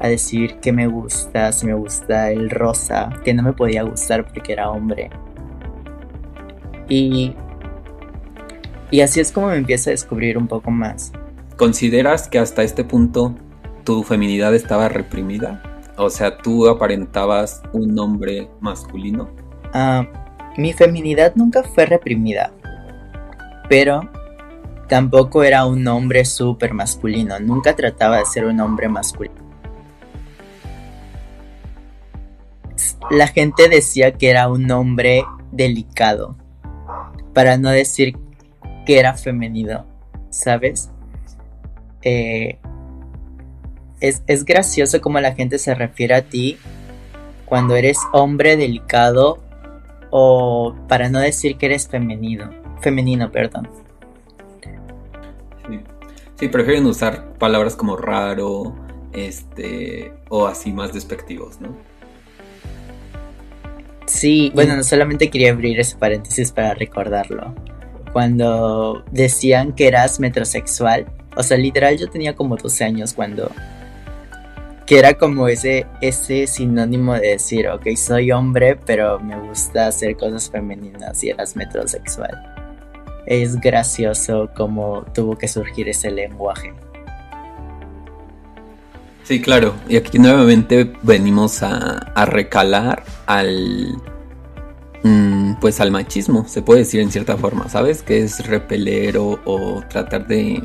[0.00, 4.24] a decir que me gusta, si me gusta el rosa, que no me podía gustar
[4.24, 5.10] porque era hombre.
[6.88, 7.34] Y,
[8.90, 11.12] y así es como me empiezo a descubrir un poco más.
[11.60, 13.34] ¿Consideras que hasta este punto
[13.84, 15.62] tu feminidad estaba reprimida?
[15.98, 19.28] O sea, tú aparentabas un hombre masculino.
[19.74, 20.06] Ah,
[20.56, 22.50] mi feminidad nunca fue reprimida,
[23.68, 24.08] pero
[24.88, 27.38] tampoco era un hombre súper masculino.
[27.40, 29.36] Nunca trataba de ser un hombre masculino.
[33.10, 36.36] La gente decía que era un hombre delicado,
[37.34, 38.16] para no decir
[38.86, 39.84] que era femenino,
[40.30, 40.88] ¿sabes?
[42.02, 42.58] Eh,
[44.00, 46.56] es, es, gracioso como la gente se refiere a ti
[47.44, 49.38] cuando eres hombre delicado
[50.10, 53.68] o para no decir que eres femenino, femenino, perdón.
[56.36, 56.48] Sí.
[56.48, 58.74] prefieren usar palabras como raro,
[59.12, 61.76] este, o así más despectivos, ¿no?
[64.06, 67.54] Sí, bueno, no solamente quería abrir ese paréntesis para recordarlo.
[68.12, 73.50] Cuando decían que eras metrosexual, o sea, literal yo tenía como 12 años cuando...
[74.86, 80.16] Que era como ese, ese sinónimo de decir, ok, soy hombre, pero me gusta hacer
[80.16, 82.32] cosas femeninas y eras metrosexual.
[83.26, 86.74] es gracioso cómo tuvo que surgir ese lenguaje.
[89.30, 89.76] Sí, claro.
[89.88, 93.96] Y aquí nuevamente venimos a, recalar al.
[95.04, 98.02] Mm, pues al machismo, se puede decir en cierta forma, ¿sabes?
[98.02, 100.60] Que es repeler o, tratar de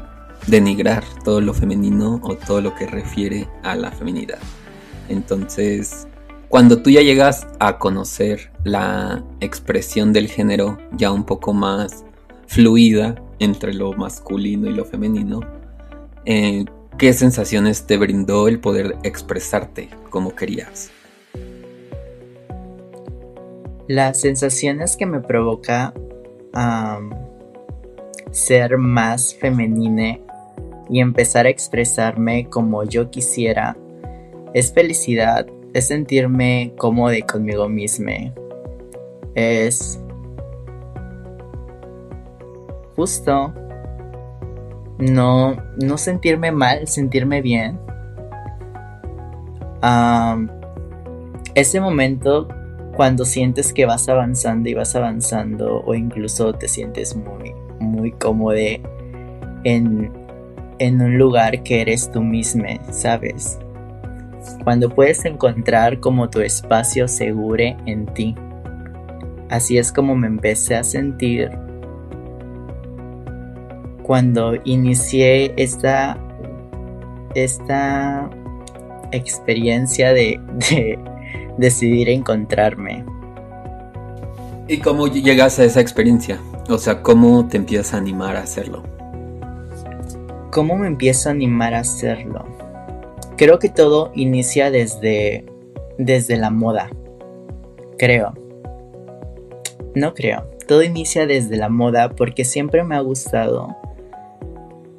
[0.47, 4.39] denigrar todo lo femenino o todo lo que refiere a la feminidad.
[5.09, 6.07] Entonces,
[6.49, 12.05] cuando tú ya llegas a conocer la expresión del género ya un poco más
[12.47, 15.41] fluida entre lo masculino y lo femenino,
[16.25, 16.65] eh,
[16.97, 20.91] ¿qué sensaciones te brindó el poder expresarte como querías?
[23.87, 25.93] Las sensaciones que me provoca
[28.31, 30.24] ser más femenine
[30.89, 33.77] y empezar a expresarme como yo quisiera
[34.53, 38.33] es felicidad, es sentirme cómodo conmigo misma,
[39.35, 39.99] es
[42.95, 43.53] justo
[44.97, 47.79] no, no sentirme mal, sentirme bien.
[51.53, 52.47] ese momento
[52.95, 58.55] cuando sientes que vas avanzando y vas avanzando o incluso te sientes muy, muy cómodo
[59.63, 60.11] en,
[60.79, 63.59] en un lugar que eres tú mismo, ¿sabes?
[64.63, 68.35] Cuando puedes encontrar como tu espacio seguro en ti.
[69.49, 71.51] Así es como me empecé a sentir
[74.05, 76.17] cuando inicié esta,
[77.33, 78.29] esta
[79.11, 80.39] experiencia de,
[81.57, 83.03] decidir encontrarme.
[84.67, 86.39] ¿Y cómo llegas a esa experiencia?
[86.69, 88.94] O sea, ¿cómo te empiezas a animar a hacerlo?
[90.55, 92.45] ¿Cómo me empiezo a animar a hacerlo?
[93.35, 95.43] Creo que todo inicia desde,
[95.97, 96.89] desde la moda.
[97.99, 98.33] Creo.
[99.93, 100.47] No creo.
[100.65, 103.75] Todo inicia desde la moda porque siempre me ha gustado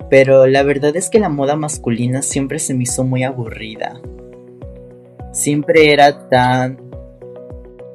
[0.08, 4.00] pero la verdad es que la moda masculina siempre se me hizo muy aburrida.
[5.32, 6.80] Siempre era tan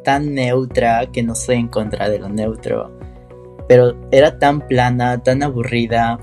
[0.04, 2.92] tan neutra que no soy en contra de lo neutro,
[3.68, 6.20] pero era tan plana, tan aburrida,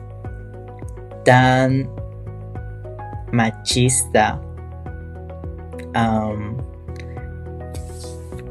[1.28, 1.86] tan
[3.32, 4.40] machista.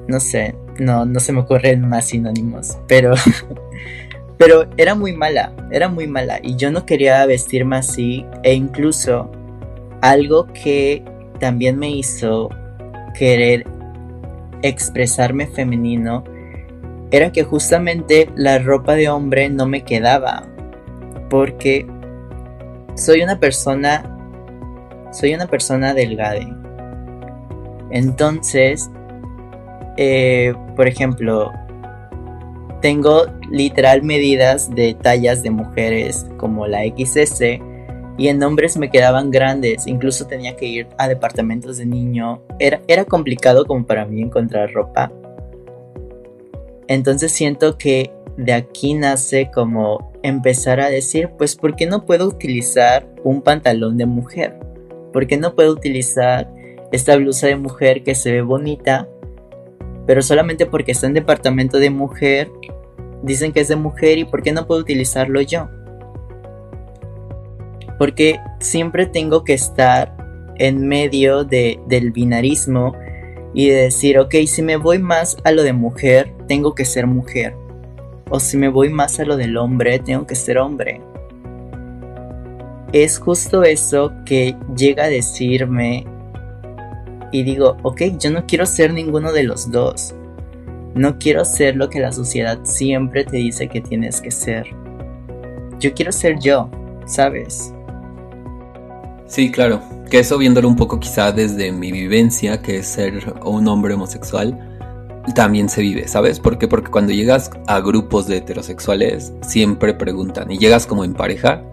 [0.07, 3.15] no sé, no, no se me ocurren más sinónimos, pero
[4.37, 9.31] Pero era muy mala, era muy mala y yo no quería vestirme así e incluso
[10.01, 11.03] algo que
[11.39, 12.49] también me hizo
[13.17, 13.65] querer
[14.61, 16.23] expresarme femenino
[17.09, 20.45] era que justamente la ropa de hombre no me quedaba
[21.29, 21.87] porque
[22.97, 24.03] soy una persona
[25.11, 26.39] soy una persona delgada
[27.91, 28.89] entonces
[29.95, 31.53] eh, por ejemplo
[32.81, 37.41] tengo literal medidas de tallas de mujeres como la XS
[38.17, 42.41] y en hombres me quedaban grandes, incluso tenía que ir a departamentos de niño.
[42.57, 45.11] Era, era complicado como para mí encontrar ropa.
[46.87, 52.27] Entonces siento que de aquí nace como empezar a decir, pues, ¿por qué no puedo
[52.27, 54.59] utilizar un pantalón de mujer?
[55.11, 56.51] ¿Por qué no puedo utilizar
[56.91, 59.07] esta blusa de mujer que se ve bonita
[60.07, 62.49] pero solamente porque está en departamento de mujer,
[63.21, 65.67] dicen que es de mujer y por qué no puedo utilizarlo yo.
[67.99, 70.15] Porque siempre tengo que estar
[70.55, 72.95] en medio de, del binarismo
[73.53, 77.05] y de decir, ok, si me voy más a lo de mujer, tengo que ser
[77.05, 77.53] mujer.
[78.29, 81.01] O si me voy más a lo del hombre, tengo que ser hombre.
[82.93, 86.05] Es justo eso que llega a decirme
[87.31, 90.13] y digo, ok, yo no quiero ser ninguno de los dos.
[90.95, 94.67] No quiero ser lo que la sociedad siempre te dice que tienes que ser.
[95.79, 96.69] Yo quiero ser yo,
[97.05, 97.73] ¿sabes?
[99.27, 99.81] Sí, claro.
[100.09, 104.76] Que eso viéndolo un poco quizá desde mi vivencia, que es ser un hombre homosexual,
[105.33, 106.39] también se vive, ¿sabes?
[106.39, 106.57] ¿Por?
[106.69, 111.63] Porque cuando llegas a grupos de heterosexuales, siempre preguntan, y llegas como en pareja,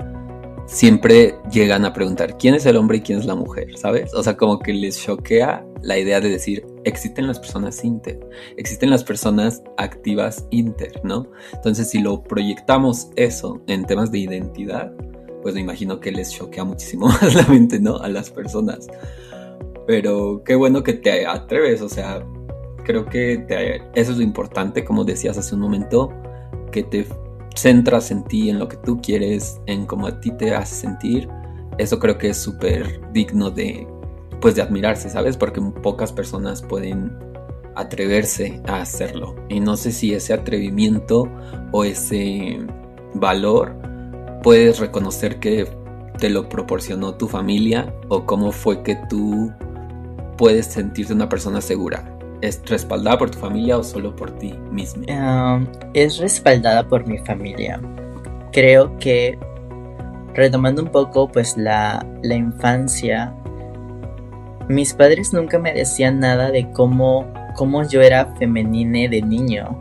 [0.66, 4.14] siempre llegan a preguntar quién es el hombre y quién es la mujer, ¿sabes?
[4.14, 8.18] O sea, como que les choquea la idea de decir, existen las personas inter,
[8.56, 11.26] existen las personas activas inter, ¿no?
[11.52, 14.92] Entonces, si lo proyectamos eso en temas de identidad,
[15.42, 17.98] pues me imagino que les choquea muchísimo más la mente, ¿no?
[17.98, 18.86] A las personas.
[19.86, 22.24] Pero qué bueno que te atreves, o sea,
[22.84, 23.44] creo que
[23.94, 26.12] eso es lo importante, como decías hace un momento,
[26.70, 27.06] que te
[27.54, 31.28] centras en ti, en lo que tú quieres, en cómo a ti te hace sentir,
[31.78, 33.86] eso creo que es súper digno de,
[34.40, 35.36] pues de admirarse, ¿sabes?
[35.36, 37.16] Porque pocas personas pueden
[37.74, 39.34] atreverse a hacerlo.
[39.48, 41.28] Y no sé si ese atrevimiento
[41.72, 42.58] o ese
[43.14, 43.74] valor
[44.42, 45.66] puedes reconocer que
[46.18, 49.52] te lo proporcionó tu familia o cómo fue que tú
[50.36, 52.13] puedes sentirte una persona segura?
[52.40, 55.56] ¿Es respaldada por tu familia o solo por ti misma?
[55.56, 57.80] Um, es respaldada por mi familia.
[58.52, 59.38] Creo que,
[60.34, 63.34] retomando un poco, pues la, la infancia,
[64.68, 69.78] mis padres nunca me decían nada de cómo, cómo yo era femenine de niño.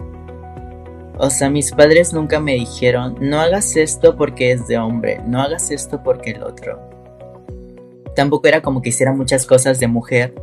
[1.17, 5.41] O sea, mis padres nunca me dijeron, no hagas esto porque es de hombre, no
[5.41, 6.79] hagas esto porque el otro.
[8.15, 10.33] Tampoco era como que hiciera muchas cosas de mujer,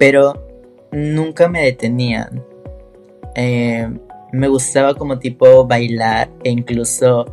[0.00, 0.32] pero
[0.92, 2.42] nunca me detenían.
[3.34, 3.86] Eh,
[4.32, 7.26] me gustaba como tipo bailar e incluso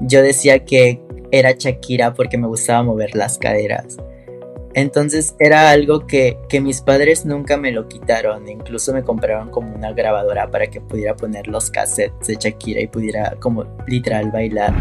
[0.00, 1.00] yo decía que
[1.30, 3.96] era Shakira porque me gustaba mover las caderas.
[4.74, 8.48] Entonces era algo que, que, mis padres nunca me lo quitaron.
[8.48, 12.88] Incluso me compraron como una grabadora para que pudiera poner los cassettes de Shakira y
[12.88, 14.74] pudiera como literal bailar.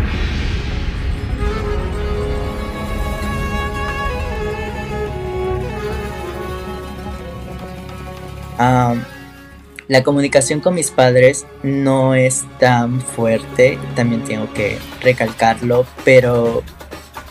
[8.60, 16.62] La comunicación con mis padres no es tan fuerte, también tengo que recalcarlo, pero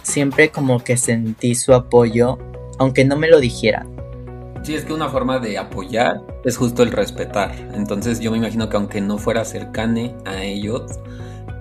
[0.03, 2.39] siempre como que sentí su apoyo,
[2.79, 3.89] aunque no me lo dijeran.
[4.63, 7.55] Sí, es que una forma de apoyar es justo el respetar.
[7.75, 10.83] Entonces yo me imagino que aunque no fuera cercane a ellos,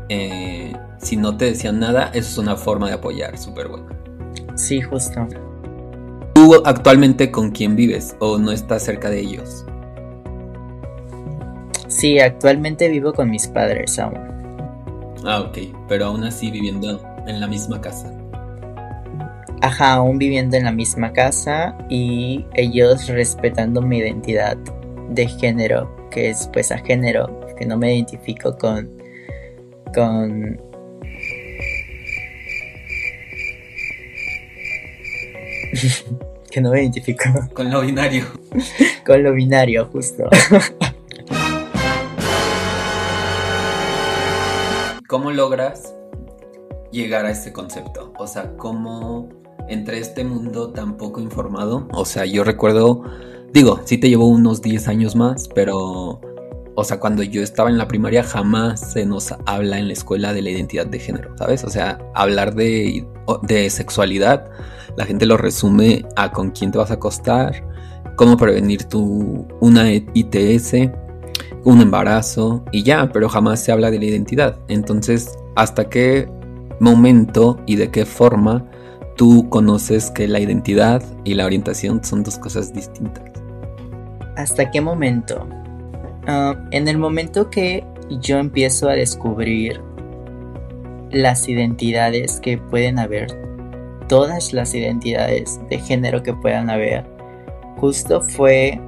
[0.10, 3.88] eh, si no te decían nada, eso es una forma de apoyar súper buena.
[4.56, 5.28] Sí, justo.
[6.38, 9.66] ¿Tú actualmente con quién vives o no estás cerca de ellos?
[11.88, 14.20] Sí, actualmente vivo con mis padres aún.
[15.26, 15.58] Ah, ok,
[15.88, 18.16] pero aún así viviendo en la misma casa.
[19.64, 24.58] Ajá, aún viviendo en la misma casa y ellos respetando mi identidad
[25.10, 28.88] de género, que es pues a género, que no me identifico con
[29.96, 30.62] con
[36.52, 37.24] que no me identifico.
[37.54, 38.26] Con lo binario.
[39.06, 40.30] Con lo binario, justo.
[45.08, 45.96] ¿Cómo logras
[46.92, 48.14] llegar a este concepto?
[48.20, 49.30] O sea, ¿cómo
[49.70, 51.88] entre este mundo tan poco informado?
[51.94, 53.04] O sea, yo recuerdo,
[53.54, 56.20] digo, sí te llevo unos 10 años más, pero,
[56.76, 60.34] o sea, cuando yo estaba en la primaria jamás se nos habla en la escuela
[60.34, 61.64] de la identidad de género, ¿sabes?
[61.64, 63.08] O sea, hablar de,
[63.44, 64.52] de sexualidad
[64.98, 67.64] la gente lo resume a con quién te vas a acostar,
[68.16, 70.74] cómo prevenir tu, una ITS,
[71.64, 74.58] un embarazo y ya, pero jamás se habla de la identidad.
[74.68, 76.28] Entonces, ¿hasta qué
[76.80, 78.66] momento y de qué forma
[79.16, 83.24] tú conoces que la identidad y la orientación son dos cosas distintas?
[84.36, 85.48] ¿Hasta qué momento?
[86.26, 87.86] Ah, en el momento que
[88.20, 89.80] yo empiezo a descubrir
[91.12, 93.28] las identidades que pueden haber
[94.08, 97.06] todas las identidades de género que puedan haber,
[97.78, 98.80] justo fue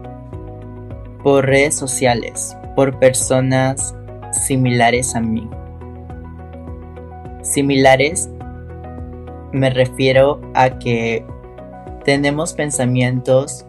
[1.23, 3.95] por redes sociales, por personas
[4.31, 5.49] similares a mí.
[7.41, 8.29] Similares
[9.51, 11.25] me refiero a que
[12.05, 13.65] tenemos pensamientos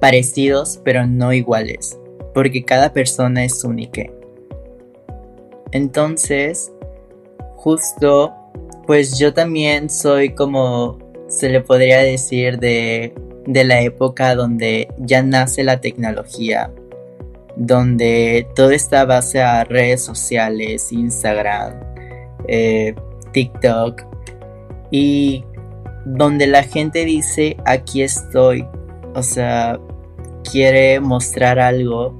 [0.00, 1.98] parecidos pero no iguales,
[2.32, 4.04] porque cada persona es única.
[5.72, 6.72] Entonces,
[7.54, 8.32] justo
[8.86, 13.12] pues yo también soy como se le podría decir de,
[13.46, 16.72] la época donde ya nace la tecnología,
[17.56, 21.74] donde todo está base a redes sociales, Instagram,
[22.48, 22.94] eh,
[23.32, 24.02] TikTok,
[24.90, 25.44] y
[26.04, 28.66] donde la gente dice aquí estoy,
[29.14, 29.78] o sea,
[30.50, 32.16] quiere mostrar algo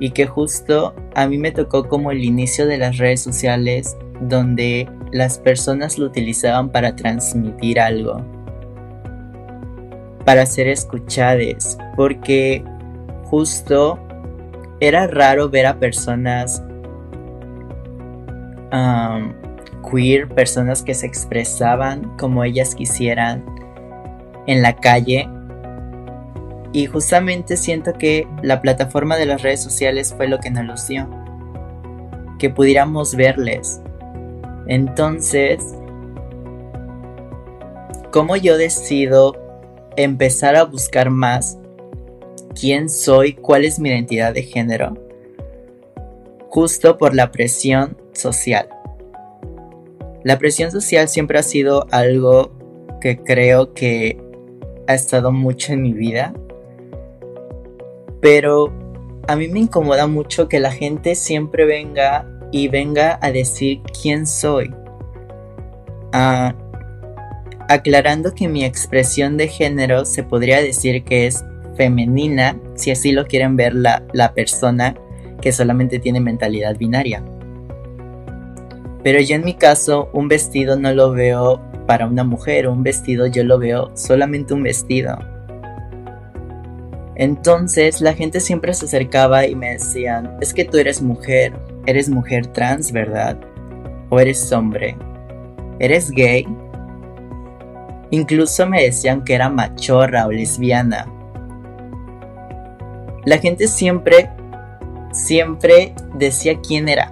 [0.00, 4.88] y que justo a mí me tocó como el inicio de las redes sociales donde
[5.12, 8.22] las personas lo utilizaban para transmitir algo,
[10.24, 12.62] para ser escuchadas, porque
[13.24, 13.98] justo
[14.80, 16.62] era raro ver a personas
[19.90, 23.44] queer, personas que se expresaban como ellas quisieran
[24.46, 25.28] en la calle.
[26.72, 31.08] Y justamente siento que la plataforma de las redes sociales fue lo que nos dio.
[32.38, 33.80] Que pudiéramos verles,
[34.68, 35.64] entonces,
[38.12, 39.34] ¿cómo yo decido
[39.96, 41.58] empezar a buscar más
[42.54, 44.94] quién soy, cuál es mi identidad de género?
[46.50, 48.68] Justo por la presión social.
[50.22, 52.52] La presión social siempre ha sido algo
[53.00, 54.20] que creo que
[54.86, 56.34] ha estado mucho en mi vida,
[58.20, 58.70] pero
[59.26, 64.26] a mí me incomoda mucho que la gente siempre venga y venga a decir quién
[64.26, 64.74] soy.
[66.12, 66.54] Ah,
[67.68, 71.44] aclarando que mi expresión de género se podría decir que es
[71.76, 74.94] femenina, si así lo quieren ver la, la persona
[75.40, 77.22] que solamente tiene mentalidad binaria.
[79.04, 83.26] Pero yo en mi caso, un vestido no lo veo para una mujer, un vestido
[83.26, 85.18] yo lo veo solamente un vestido.
[87.14, 91.52] Entonces la gente siempre se acercaba y me decían, es que tú eres mujer,
[91.88, 93.38] eres mujer trans, ¿verdad?
[94.10, 94.94] O eres hombre,
[95.78, 96.46] eres gay.
[98.10, 101.06] Incluso me decían que era machorra o lesbiana.
[103.24, 104.30] La gente siempre,
[105.12, 107.10] siempre decía quién era.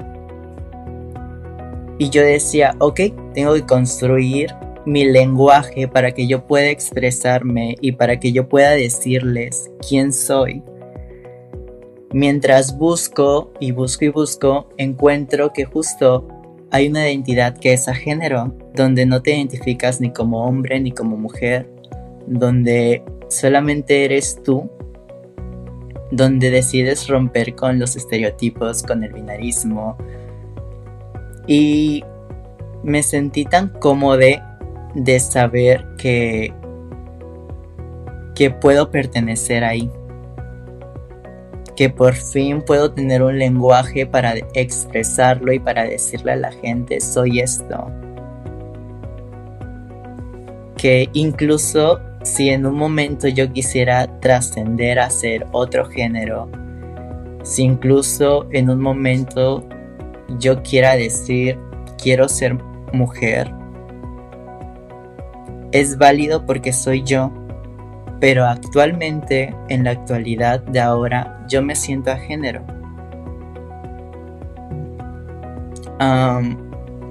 [1.99, 3.01] Y yo decía, ok,
[3.33, 4.55] tengo que construir
[4.85, 10.63] mi lenguaje para que yo pueda expresarme y para que yo pueda decirles quién soy.
[12.13, 16.29] Mientras busco y busco y busco, encuentro que justo
[16.71, 20.93] hay una identidad que es a género, donde no te identificas ni como hombre ni
[20.93, 21.69] como mujer,
[22.27, 24.71] donde solamente eres tú,
[26.11, 29.97] donde decides romper con los estereotipos, con el binarismo.
[31.47, 32.05] Y
[32.83, 34.21] me sentí tan cómodo
[34.95, 36.53] de saber que,
[38.35, 39.91] que puedo pertenecer ahí.
[41.77, 47.01] Que por fin puedo tener un lenguaje para expresarlo y para decirle a la gente,
[47.01, 47.91] soy esto.
[50.77, 56.49] Que incluso si en un momento yo quisiera trascender a ser otro género,
[57.43, 59.65] si incluso en un momento
[60.39, 61.59] yo quiera decir,
[62.03, 62.55] quiero ser
[62.93, 63.53] mujer,
[65.73, 67.31] es válido porque soy yo,
[68.21, 72.65] pero actualmente, en la actualidad de ahora, yo me siento a género.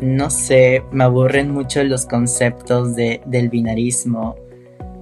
[0.01, 4.35] no sé, me aburren mucho los conceptos de, del binarismo,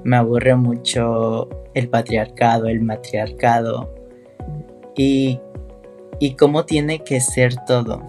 [0.03, 3.93] me aburre mucho el patriarcado, el matriarcado
[4.95, 5.39] y,
[6.19, 8.01] y cómo tiene que ser todo.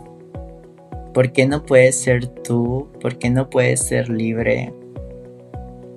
[1.13, 2.89] ¿Por qué no puedes ser tú?
[3.01, 4.73] ¿Por qué no puedes ser libre?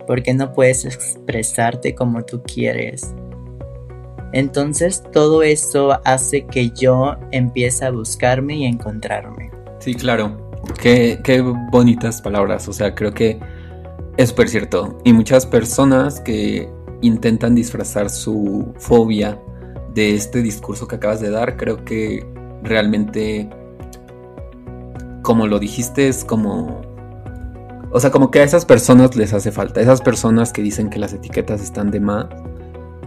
[0.08, 3.14] Porque no puedes expresarte como tú quieres.
[4.34, 9.52] Entonces todo eso hace que yo empiece a buscarme y encontrarme.
[9.80, 10.50] Sí, claro.
[10.82, 12.68] Qué, qué bonitas palabras.
[12.68, 13.40] O sea, creo que
[14.18, 14.98] es súper cierto.
[15.04, 16.70] Y muchas personas que
[17.02, 19.40] intentan disfrazar su fobia
[19.94, 22.26] de este discurso que acabas de dar, creo que
[22.64, 23.50] realmente,
[25.22, 26.82] como lo dijiste, es como
[27.92, 29.82] o sea, como que a esas personas les hace falta.
[29.82, 32.28] Esas personas que dicen que las etiquetas están de más,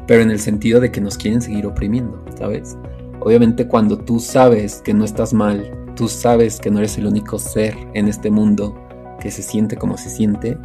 [0.07, 2.77] pero en el sentido de que nos quieren seguir oprimiendo, ¿sabes?
[3.21, 7.39] Obviamente cuando tú sabes que no estás mal, tú sabes que no eres el único
[7.39, 8.75] ser en este mundo
[9.21, 10.59] que se siente como se siente,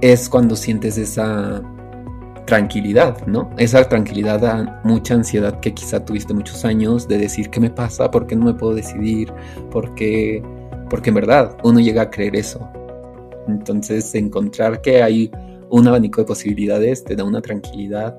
[0.00, 1.62] es cuando sientes esa
[2.44, 3.50] tranquilidad, ¿no?
[3.56, 8.10] Esa tranquilidad da mucha ansiedad que quizá tuviste muchos años de decir qué me pasa,
[8.10, 9.32] por qué no me puedo decidir,
[9.70, 10.42] por qué,
[10.90, 12.68] porque en verdad uno llega a creer eso.
[13.48, 15.30] Entonces, encontrar que hay
[15.70, 18.18] un abanico de posibilidades te da una tranquilidad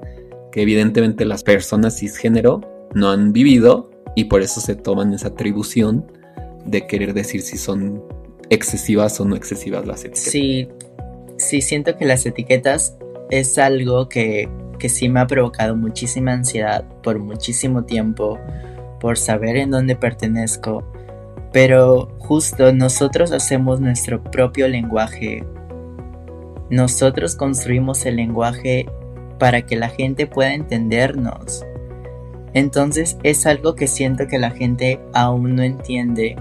[0.52, 2.62] que evidentemente las personas cisgénero
[2.94, 6.06] no han vivido y por eso se toman esa atribución
[6.66, 8.04] de querer decir si son
[8.50, 10.32] excesivas o no excesivas las etiquetas.
[10.32, 10.70] Sí,
[11.38, 12.98] sí siento que las etiquetas
[13.30, 14.50] es algo que,
[14.80, 18.40] que sí me ha provocado muchísima ansiedad por muchísimo tiempo,
[19.00, 20.84] por saber en dónde pertenezco,
[21.56, 25.42] pero justo nosotros hacemos nuestro propio lenguaje.
[26.70, 28.86] Nosotros construimos el lenguaje
[29.40, 31.66] para que la gente pueda entendernos.
[32.54, 36.36] Entonces es algo que siento que la gente aún no entiende.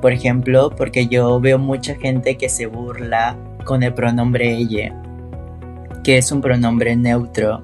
[0.00, 3.36] Por ejemplo, porque yo veo mucha gente que se burla
[3.66, 4.98] con el pronombre ella,
[6.02, 7.60] que es un pronombre neutro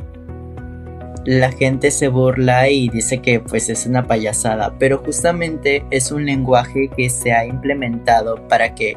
[1.25, 6.27] la gente se burla y dice que pues es una payasada, pero justamente es un
[6.27, 8.97] lenguaje que se ha implementado para que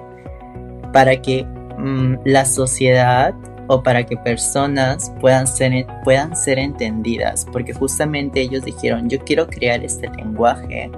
[0.92, 1.46] para que
[1.78, 3.36] mm, la sociedad
[3.68, 9.48] o para que personas puedan ser, puedan ser entendidas, porque justamente ellos dijeron, yo quiero
[9.48, 10.90] crear este lenguaje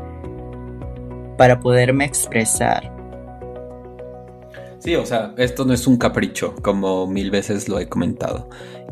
[1.38, 2.96] para poderme expresar.
[4.88, 8.49] Sí, o sea, esto no es un capricho, como mil veces lo he comentado.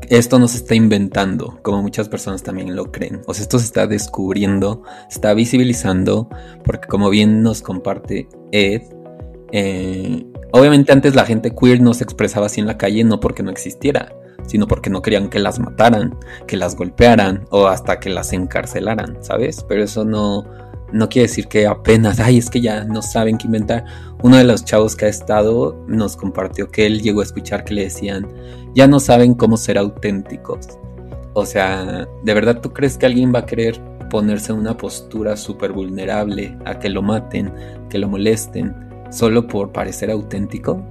[0.09, 3.21] Esto no se está inventando, como muchas personas también lo creen.
[3.27, 6.27] O sea, esto se está descubriendo, se está visibilizando,
[6.65, 8.81] porque como bien nos comparte Ed,
[9.53, 13.41] eh, obviamente antes la gente queer no se expresaba así en la calle, no porque
[13.41, 14.13] no existiera,
[14.47, 19.23] sino porque no querían que las mataran, que las golpearan o hasta que las encarcelaran,
[19.23, 19.63] ¿sabes?
[19.65, 20.43] Pero eso no,
[20.95, 23.83] no quiere decir que apenas, ay, es que ya no saben qué inventar.
[24.23, 27.73] Uno de los chavos que ha estado nos compartió que él llegó a escuchar que
[27.73, 28.25] le decían,
[28.73, 30.79] ya no saben cómo ser auténticos.
[31.33, 33.77] O sea, ¿de verdad tú crees que alguien va a querer
[34.09, 37.53] ponerse en una postura súper vulnerable a que lo maten,
[37.89, 38.73] que lo molesten,
[39.11, 40.81] solo por parecer auténtico?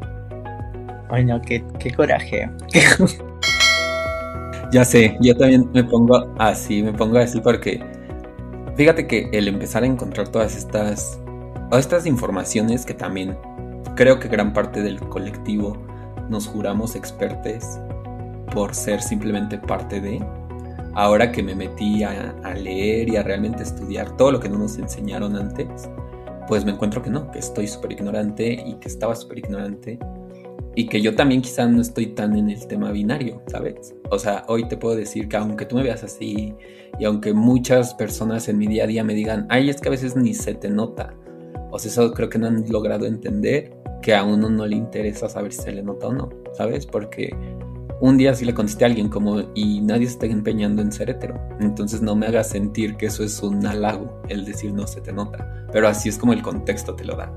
[1.09, 2.51] Ay, no, qué, qué coraje.
[4.71, 7.83] ya sé, yo también me pongo así, me pongo así porque
[8.77, 11.21] fíjate que el empezar a encontrar todas estas,
[11.71, 13.37] todas estas informaciones que también
[13.97, 15.77] creo que gran parte del colectivo
[16.29, 17.79] nos juramos expertos
[18.53, 20.25] por ser simplemente parte de,
[20.95, 24.79] ahora que me metí a, leer y a realmente estudiar todo lo que no nos
[24.79, 25.89] enseñaron antes,
[26.49, 29.99] pues me encuentro que no, que estoy súper ignorante y que estaba súper ignorante
[30.75, 33.95] y que yo también quizá no estoy tan en el tema binario, ¿sabes?
[34.11, 36.55] O sea, hoy te puedo decir que aunque tú me veas así
[36.99, 39.93] y aunque muchas personas en mi día a día me digan, ay, es que a
[39.93, 41.15] veces ni se te nota,
[41.71, 45.29] o sea, eso creo que no han logrado entender que a uno no le interesa
[45.29, 46.87] saber si se le nota o no, ¿sabes?
[46.87, 47.35] Porque
[48.01, 51.41] un día sí le contesté a alguien como, y nadie está empeñando en ser hetero.
[51.61, 55.13] Entonces no me hagas sentir que eso es un halago, el decir no se te
[55.13, 55.67] nota.
[55.73, 57.33] Pero así es como el contexto te lo da,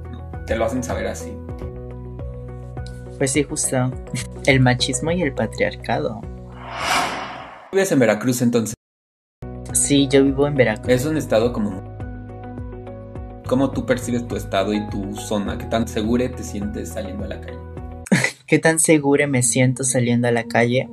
[0.46, 1.32] Te lo hacen saber así.
[3.18, 3.92] Pues sí, justo.
[4.46, 6.22] El machismo y el patriarcado.
[7.72, 8.76] ¿Vives en Veracruz entonces?
[9.74, 10.90] Sí, yo vivo en Veracruz.
[10.90, 11.84] Es un estado como...
[13.48, 15.58] ¿Cómo tú percibes tu estado y tu zona?
[15.58, 17.60] ¿Qué tan segura te sientes saliendo a la calle?
[18.48, 20.90] ¿Qué tan segura me siento saliendo a la calle?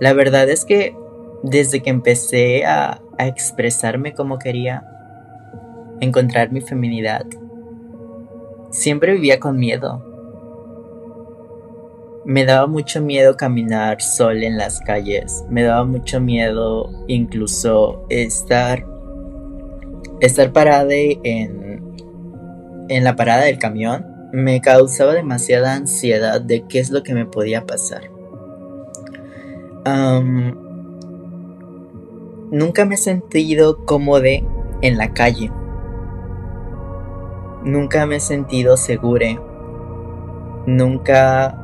[0.00, 0.96] La verdad es que
[1.42, 4.84] desde que empecé a, expresarme como quería,
[6.00, 7.24] encontrar mi feminidad,
[8.70, 10.11] siempre vivía con miedo.
[12.24, 18.86] Me daba mucho miedo caminar sol en las calles, me daba mucho miedo incluso estar
[20.20, 21.82] estar parada en
[22.88, 27.26] en la parada del camión me causaba demasiada ansiedad de qué es lo que me
[27.26, 28.10] podía pasar.
[32.50, 35.50] nunca me he sentido cómodo en la calle.
[37.62, 39.38] Nunca me he sentido segura.
[40.66, 41.61] Nunca...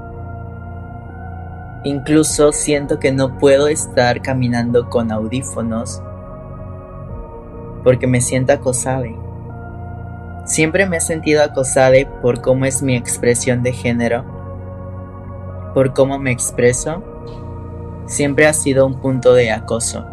[1.84, 6.02] Incluso siento que no puedo estar caminando con audífonos
[7.84, 9.06] porque me siento acosada.
[10.44, 14.24] Siempre me he sentido acosada por cómo es mi expresión de género,
[15.74, 17.02] por cómo me expreso.
[18.06, 20.04] Siempre ha sido un punto de acoso.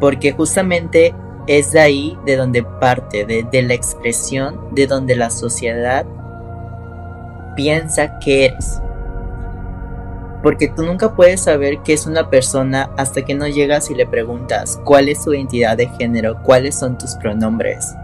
[0.00, 1.14] Porque justamente
[1.46, 6.06] es de ahí de donde parte, de, de la expresión de donde la sociedad
[7.56, 8.80] piensa que eres.
[10.48, 14.06] Porque tú nunca puedes saber qué es una persona hasta que no llegas y le
[14.06, 17.94] preguntas cuál es su identidad de género, cuáles son tus pronombres.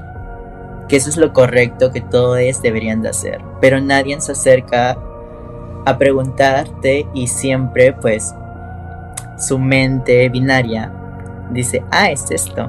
[0.87, 3.41] Que eso es lo correcto que todos deberían de hacer.
[3.63, 4.99] Pero nadie se acerca
[5.87, 8.35] a preguntarte y siempre pues
[9.39, 10.93] su mente binaria
[11.51, 12.69] dice, ah, es esto.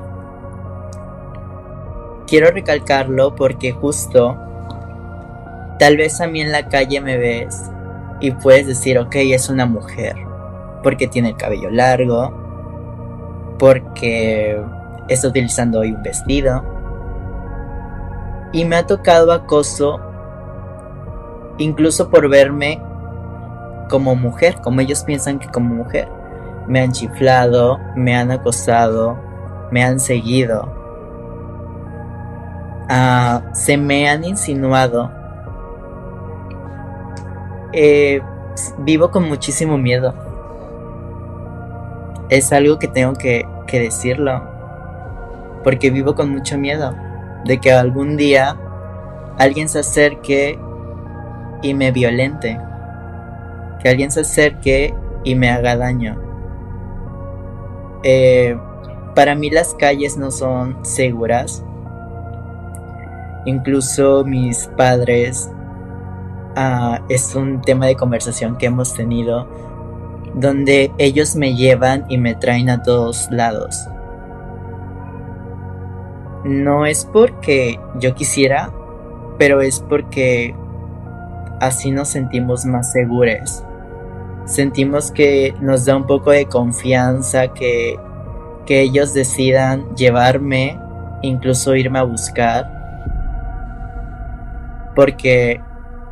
[2.28, 4.38] Quiero recalcarlo porque justo
[5.80, 7.72] tal vez a mí en la calle me ves
[8.20, 10.16] y puedes decir, ok, es una mujer,
[10.84, 12.34] porque tiene el cabello largo,
[13.60, 14.62] porque
[15.08, 16.64] está utilizando hoy un vestido.
[18.52, 20.00] Y me ha tocado acoso
[21.58, 22.82] incluso por verme
[23.90, 26.10] como mujer, como ellos piensan que como mujer.
[26.68, 29.20] Me han chiflado, me han acosado,
[29.72, 30.72] me han seguido.
[32.90, 35.12] Ah, se me han insinuado
[37.76, 38.22] eh,
[38.80, 40.14] vivo con muchísimo miedo.
[42.30, 44.42] Es algo que tengo que, que decirlo.
[45.64, 46.96] Porque vivo con mucho miedo
[47.44, 48.56] de que algún día
[49.38, 50.58] alguien se acerque
[51.62, 52.60] y me violente.
[53.82, 56.18] Que alguien se acerque y me haga daño.
[58.04, 58.58] Eh,
[59.16, 61.64] para mí las calles no son seguras.
[63.46, 65.52] Incluso mis padres
[66.56, 69.46] Ah, es un tema de conversación que hemos tenido
[70.36, 73.88] donde ellos me llevan y me traen a todos lados.
[76.46, 78.72] No es porque yo quisiera,
[79.38, 80.56] pero es porque
[81.60, 83.64] así nos sentimos más seguros.
[84.46, 87.98] Sentimos que nos da un poco de confianza que,
[88.66, 90.80] que ellos decidan llevarme,
[91.22, 92.72] incluso irme a buscar.
[94.96, 95.62] Porque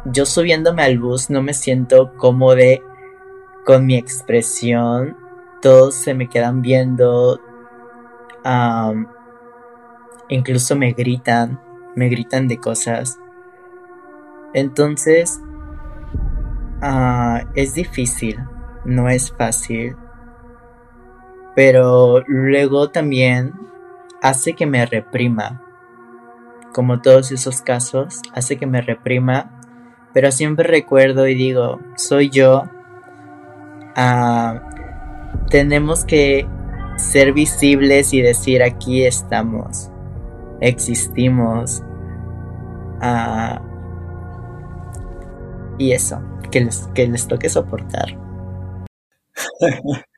[0.05, 2.57] yo subiéndome al bus no me siento cómodo
[3.65, 5.17] con mi expresión.
[5.61, 7.39] Todos se me quedan viendo.
[10.27, 11.61] incluso me gritan,
[11.95, 13.17] me gritan de cosas.
[14.53, 15.41] Entonces,
[16.81, 18.39] ah, es difícil,
[18.85, 19.95] no es fácil.
[21.55, 23.53] Pero luego también
[24.21, 25.61] hace que me reprima.
[26.73, 29.62] Como todos esos casos, hace que me reprima.
[30.13, 32.63] Pero siempre recuerdo y digo, soy yo.
[33.95, 34.61] Ah,
[35.49, 36.47] tenemos que
[36.97, 39.89] ser visibles y decir aquí estamos,
[40.61, 41.81] existimos.
[43.01, 43.61] Ah,
[45.77, 48.17] y eso, que les, que les toque soportar.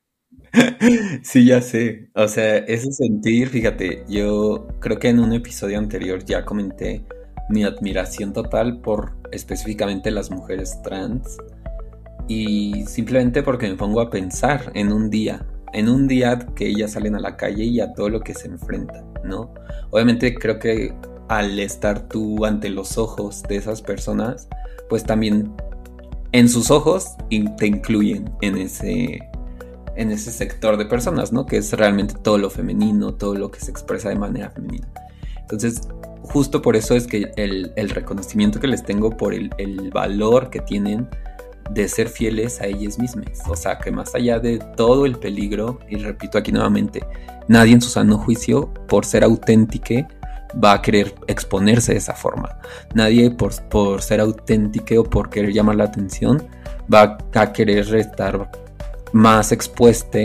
[1.23, 2.09] Sí, ya sé.
[2.15, 7.03] O sea, ese sentir, fíjate, yo creo que en un episodio anterior ya comenté
[7.49, 11.37] mi admiración total por específicamente las mujeres trans
[12.27, 16.93] y simplemente porque me pongo a pensar en un día, en un día que ellas
[16.93, 19.53] salen a la calle y a todo lo que se enfrentan, ¿no?
[19.91, 20.93] Obviamente creo que
[21.27, 24.47] al estar tú ante los ojos de esas personas,
[24.89, 25.51] pues también
[26.31, 27.15] en sus ojos
[27.57, 29.19] te incluyen en ese
[29.95, 31.45] en ese sector de personas, ¿no?
[31.45, 34.87] Que es realmente todo lo femenino, todo lo que se expresa de manera femenina.
[35.45, 35.87] Entonces,
[36.23, 39.51] justo por eso es que el, reconocimiento que les tengo por el,
[39.93, 41.07] valor que tienen
[41.69, 43.41] de ser fieles a ellas mismas.
[43.47, 47.05] O sea, que más allá de todo el peligro, y repito aquí nuevamente,
[47.47, 50.07] nadie en su sano juicio, por ser auténtica,
[50.63, 52.57] va a querer exponerse de esa forma.
[52.95, 56.43] Nadie por, por ser auténtica o por querer llamar la atención
[56.91, 58.49] va a querer estar
[59.13, 60.19] más expuesta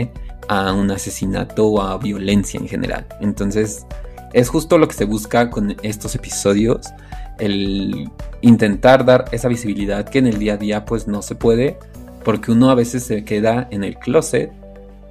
[0.49, 3.07] a un asesinato o a violencia en general.
[3.21, 3.87] Entonces,
[4.33, 6.87] es justo lo que se busca con estos episodios,
[7.39, 8.11] el
[8.43, 11.79] intentar dar esa visibilidad que en el día a día pues no se puede,
[12.25, 14.53] porque uno a veces se queda en el closet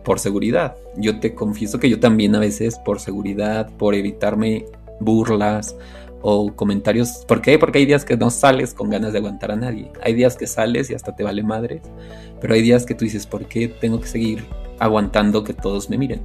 [0.04, 0.76] por seguridad.
[0.96, 4.66] Yo te confieso que yo también a veces por seguridad, por evitarme
[5.00, 5.76] burlas
[6.22, 7.26] o comentarios.
[7.28, 7.58] ¿Por qué?
[7.58, 9.92] Porque hay días que no sales con ganas de aguantar a nadie.
[10.02, 11.82] Hay días que sales y hasta te vale madres.
[12.42, 14.46] Pero hay días que tú dices, ¿por qué tengo que seguir
[14.80, 16.22] aguantando que todos me miren?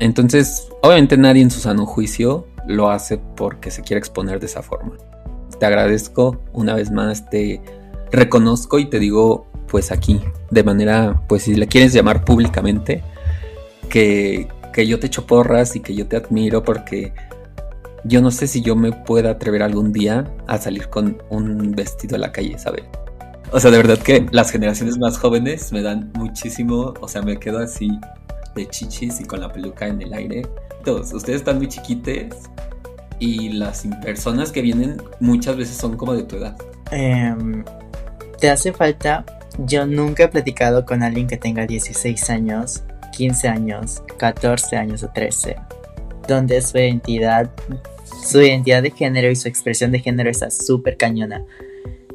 [0.00, 4.62] Entonces, obviamente nadie en su sano juicio lo hace porque se quiere exponer de esa
[4.62, 4.96] forma.
[5.58, 7.60] Te agradezco una vez más, te
[8.10, 10.20] reconozco y te digo, pues aquí,
[10.50, 13.02] de manera, pues si le quieres llamar públicamente,
[13.88, 17.12] que, que yo te echo porras y que yo te admiro porque
[18.04, 22.16] yo no sé si yo me pueda atrever algún día a salir con un vestido
[22.16, 22.84] a la calle, ¿sabes?
[23.52, 27.38] O sea, de verdad que las generaciones más jóvenes me dan muchísimo, o sea, me
[27.38, 27.90] quedo así
[28.54, 30.46] de chichis y con la peluca en el aire.
[30.84, 32.34] Todos, ustedes están muy chiquites
[33.18, 36.56] y las personas que vienen muchas veces son como de tu edad.
[36.90, 37.64] Em,
[38.40, 39.24] ¿Te hace falta?
[39.58, 42.82] Yo nunca he platicado con alguien que tenga 16 años,
[43.16, 45.56] 15 años, 14 años o 13
[46.30, 47.50] donde su identidad,
[48.30, 51.44] su identidad de género y su expresión de género está súper cañona.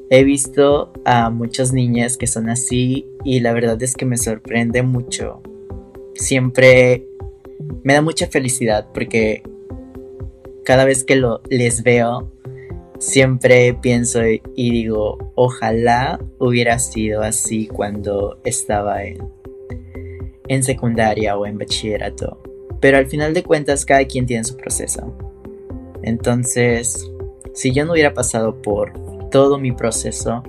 [0.09, 4.83] He visto a muchas niñas que son así y la verdad es que me sorprende
[4.83, 5.41] mucho.
[6.15, 7.05] Siempre
[7.83, 9.43] me da mucha felicidad porque
[10.63, 12.31] cada vez que lo, les veo,
[12.99, 19.29] siempre pienso y digo, ojalá hubiera sido así cuando estaba en,
[20.47, 22.41] en secundaria o en bachillerato.
[22.79, 25.15] Pero al final de cuentas cada quien tiene su proceso.
[26.01, 27.09] Entonces,
[27.53, 28.93] si yo no hubiera pasado por
[29.29, 30.43] todo mi proceso,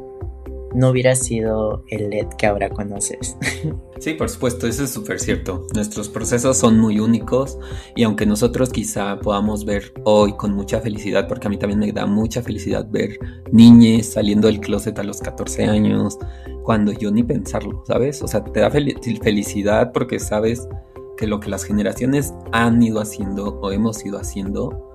[0.74, 3.36] no hubiera sido el LED que ahora conoces.
[3.98, 5.66] Sí, por supuesto, eso es súper cierto.
[5.74, 7.58] Nuestros procesos son muy únicos
[7.94, 11.90] y aunque nosotros quizá podamos ver hoy con mucha felicidad, porque a mí también me
[11.92, 13.18] da mucha felicidad ver
[13.52, 16.18] niñes saliendo del closet a los 14 años,
[16.62, 18.22] cuando yo ni pensarlo, ¿sabes?
[18.22, 20.68] O sea, te da felicidad porque sabes
[21.16, 24.92] que lo que las generaciones han ido haciendo o hemos ido haciendo,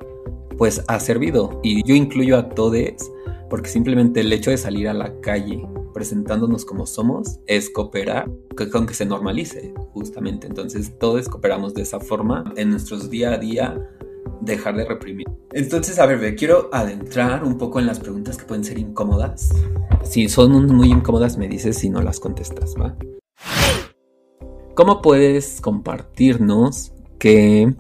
[0.58, 1.60] pues ha servido.
[1.64, 3.12] Y yo incluyo a todos
[3.50, 8.32] porque simplemente el hecho de salir a la calle presentándonos como somos es cooperar
[8.72, 10.48] con que se normalice, justamente.
[10.48, 13.90] Entonces todos cooperamos de esa forma en nuestros día a día
[14.42, 15.28] dejar de reprimir.
[15.52, 19.50] Entonces, a ver, me quiero adentrar un poco en las preguntas que pueden ser incómodas.
[20.04, 22.96] Si son muy incómodas, me dices si no las contestas, ¿va?
[24.76, 27.76] ¿Cómo puedes compartirnos que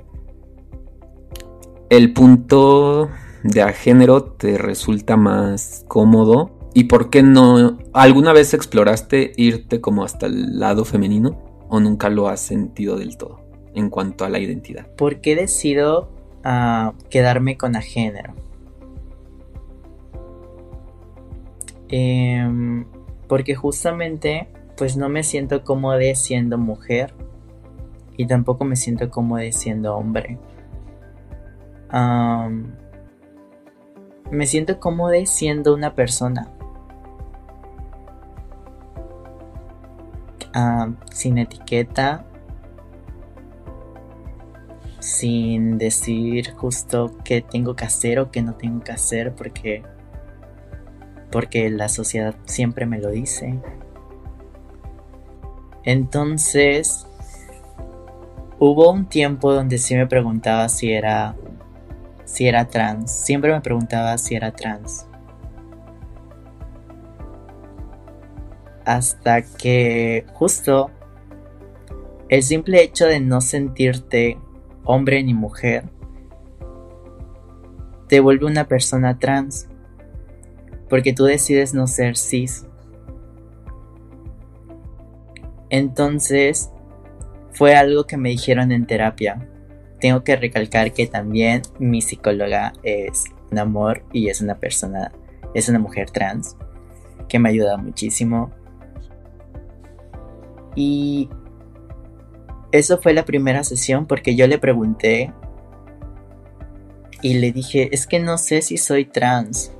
[1.91, 3.09] el punto
[3.43, 6.51] de género te resulta más cómodo?
[6.73, 7.77] ¿Y por qué no?
[7.91, 11.37] ¿Alguna vez exploraste irte como hasta el lado femenino?
[11.67, 13.41] ¿O nunca lo has sentido del todo
[13.75, 14.87] en cuanto a la identidad?
[14.95, 16.09] ¿Por qué decido
[16.45, 18.35] uh, quedarme con a género?
[21.89, 22.85] Eh,
[23.27, 27.13] porque justamente pues no me siento cómoda siendo mujer
[28.15, 30.39] y tampoco me siento cómodo siendo hombre.
[31.91, 32.75] Me
[34.45, 36.51] siento cómodo siendo una persona.
[41.11, 42.25] sin etiqueta,
[44.99, 49.83] sin decir justo qué tengo que hacer o qué no tengo que hacer porque
[51.31, 53.57] porque la sociedad siempre me lo dice.
[55.83, 57.07] Entonces,
[58.59, 61.35] hubo un tiempo donde sí me preguntaba si era
[62.31, 63.11] si era trans.
[63.11, 65.05] Siempre me preguntaba si era trans.
[68.85, 70.89] Hasta que justo
[72.29, 74.37] el simple hecho de no sentirte
[74.85, 75.83] hombre ni mujer
[78.07, 79.67] te vuelve una persona trans.
[80.89, 82.65] Porque tú decides no ser cis.
[85.69, 86.69] Entonces,
[87.53, 89.50] fue algo que me dijeron en terapia.
[90.01, 95.11] Tengo que recalcar que también mi psicóloga es un amor y es una persona,
[95.53, 96.57] es una mujer trans,
[97.29, 98.51] que me ayuda muchísimo.
[100.75, 101.29] Y
[102.71, 105.31] eso fue la primera sesión porque yo le pregunté
[107.21, 109.71] y le dije, es que no sé si soy trans.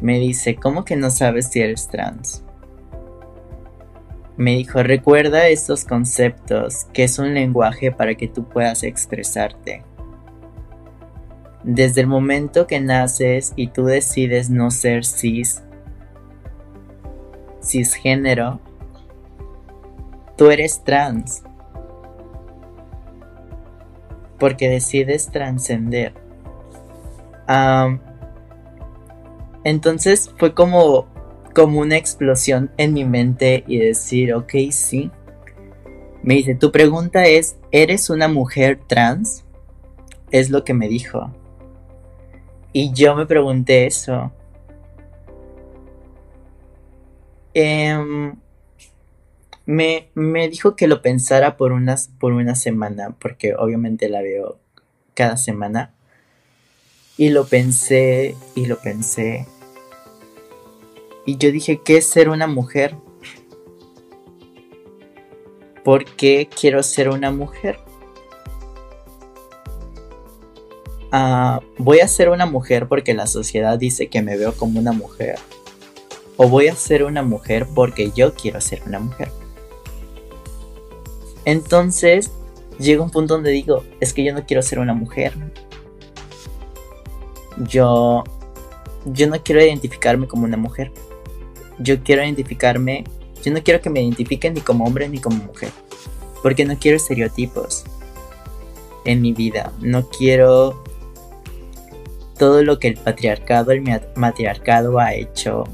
[0.00, 2.44] Me dice, ¿cómo que no sabes si eres trans?
[4.38, 9.82] Me dijo, recuerda estos conceptos, que es un lenguaje para que tú puedas expresarte.
[11.64, 15.64] Desde el momento que naces y tú decides no ser cis,
[17.60, 18.60] cisgénero,
[20.36, 21.42] tú eres trans.
[24.38, 26.14] Porque decides trascender.
[29.64, 31.17] entonces fue como
[31.58, 35.10] como una explosión en mi mente y decir, ok, sí.
[36.22, 39.44] Me dice, tu pregunta es, ¿eres una mujer trans?
[40.30, 41.34] Es lo que me dijo.
[42.72, 44.30] Y yo me pregunté eso.
[47.54, 48.36] Em,
[49.66, 54.60] me, me, dijo que lo pensara por, unas, por una semana, porque obviamente la veo
[55.14, 55.92] cada semana.
[57.16, 59.48] Y lo pensé y lo pensé
[61.28, 62.96] y yo dije, ¿qué es ser una mujer?
[65.84, 67.78] ¿Por qué quiero ser una mujer?
[71.12, 74.92] Ah, voy a ser una mujer porque la sociedad dice que me veo como una
[74.92, 75.38] mujer.
[76.38, 79.30] O voy a ser una mujer porque yo quiero ser una mujer.
[81.44, 82.30] Entonces
[82.78, 85.34] llega un punto donde digo, es que yo no quiero ser una mujer.
[87.58, 88.24] Yo,
[89.04, 90.90] yo no quiero identificarme como una mujer
[91.78, 93.04] yo quiero identificarme,
[93.44, 95.70] yo no quiero que me identifiquen ni como hombre ni como mujer,
[96.42, 97.84] porque no quiero estereotipos
[99.04, 100.82] en mi vida, no quiero
[102.38, 103.82] todo lo que el patriarcado, el
[104.14, 105.64] matriarcado ha hecho.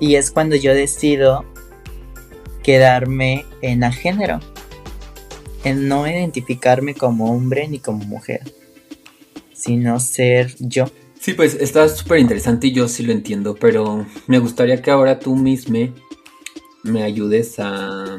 [0.00, 1.44] y es cuando yo decido
[2.62, 4.40] quedarme en a género,
[5.64, 8.42] en no identificarme como hombre ni como mujer,
[9.52, 10.86] sino ser yo.
[11.20, 15.18] Sí, pues está súper interesante y yo sí lo entiendo, pero me gustaría que ahora
[15.18, 15.92] tú mismo
[16.84, 18.18] me ayudes a...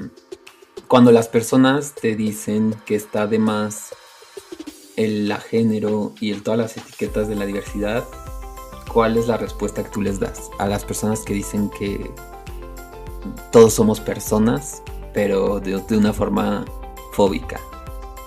[0.88, 3.96] Cuando las personas te dicen que está de más
[4.98, 8.04] el género y el, todas las etiquetas de la diversidad,
[8.92, 12.12] ¿cuál es la respuesta que tú les das a las personas que dicen que
[13.52, 14.84] todos somos personas,
[15.14, 16.66] pero de, de una forma
[17.14, 17.62] fóbica?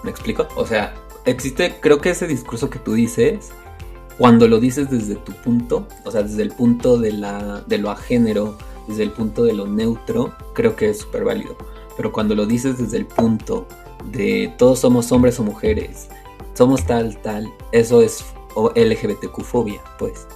[0.02, 0.48] ¿Me explico?
[0.56, 0.94] O sea,
[1.26, 3.52] existe, creo que ese discurso que tú dices
[4.22, 7.90] cuando lo dices desde tu punto, o sea, desde el punto de, la, de lo
[7.90, 8.56] agénero,
[8.86, 11.56] desde el punto de lo neutro, creo que es súper válido.
[11.96, 13.66] Pero cuando lo dices desde el punto
[14.12, 16.06] de todos somos hombres o mujeres,
[16.54, 20.28] somos tal, tal, eso es LGBTQ-fobia, pues.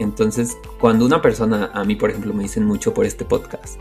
[0.00, 3.78] Entonces, cuando una persona, a mí por ejemplo, me dicen mucho por este podcast,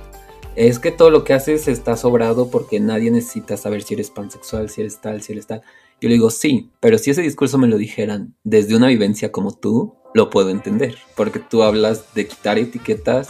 [0.56, 4.70] es que todo lo que haces está sobrado porque nadie necesita saber si eres pansexual,
[4.70, 5.64] si eres tal, si eres tal.
[6.02, 9.54] Yo le digo, sí, pero si ese discurso me lo dijeran desde una vivencia como
[9.54, 13.30] tú, lo puedo entender, porque tú hablas de quitar etiquetas,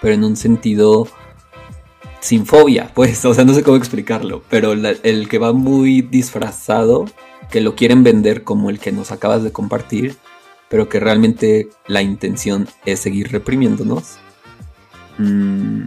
[0.00, 1.08] pero en un sentido
[2.20, 7.06] sin fobia, pues, o sea, no sé cómo explicarlo, pero el que va muy disfrazado,
[7.50, 10.16] que lo quieren vender como el que nos acabas de compartir,
[10.68, 14.16] pero que realmente la intención es seguir reprimiéndonos.
[15.18, 15.82] Mmm,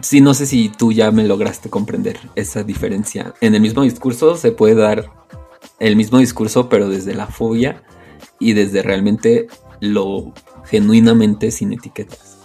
[0.00, 3.34] sí, no sé si tú ya me lograste comprender esa diferencia.
[3.40, 5.10] En el mismo discurso se puede dar
[5.78, 7.82] el mismo discurso, pero desde la fobia
[8.38, 9.46] y desde realmente
[9.80, 10.32] lo
[10.64, 12.38] genuinamente sin etiquetas.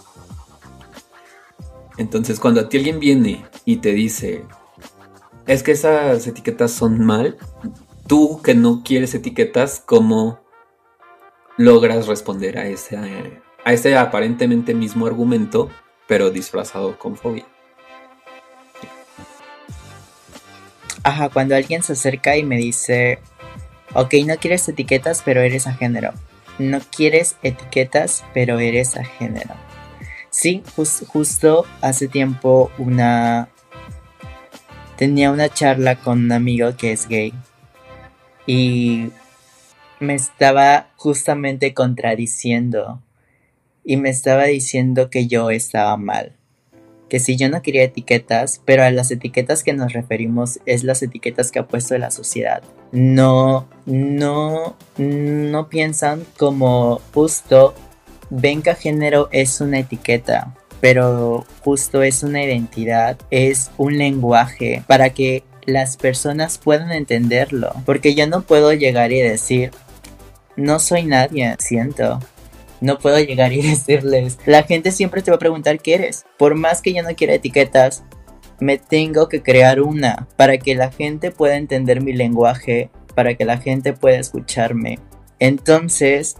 [1.98, 4.44] Entonces, cuando a ti alguien viene y te dice,
[5.46, 7.36] es que esas etiquetas son mal,
[8.06, 10.40] tú que no quieres etiquetas, ¿cómo
[11.56, 12.96] logras responder a ese,
[13.64, 15.70] a ese aparentemente mismo argumento,
[16.06, 17.46] pero disfrazado con fobia?
[21.04, 23.18] Ajá, cuando alguien se acerca y me dice,
[23.94, 26.12] ok, no quieres etiquetas, pero eres a género.
[26.58, 29.54] No quieres etiquetas, pero eres a género.
[30.30, 33.48] Sí, justo hace tiempo una...
[34.96, 37.34] Tenía una charla con un amigo que es gay.
[38.46, 39.10] Y
[39.98, 43.00] me estaba justamente contradiciendo.
[43.84, 46.36] Y me estaba diciendo que yo estaba mal
[47.12, 51.02] que si yo no quería etiquetas, pero a las etiquetas que nos referimos es las
[51.02, 52.62] etiquetas que ha puesto la sociedad.
[52.90, 57.74] No, no, no piensan como justo
[58.30, 65.44] venga género es una etiqueta, pero justo es una identidad, es un lenguaje para que
[65.66, 67.74] las personas puedan entenderlo.
[67.84, 69.70] Porque yo no puedo llegar y decir,
[70.56, 72.20] no soy nadie, siento
[72.82, 74.38] no puedo llegar y decirles.
[74.44, 76.26] La gente siempre te va a preguntar qué eres.
[76.36, 78.04] Por más que yo no quiera etiquetas,
[78.60, 83.44] me tengo que crear una para que la gente pueda entender mi lenguaje, para que
[83.44, 84.98] la gente pueda escucharme.
[85.38, 86.36] Entonces,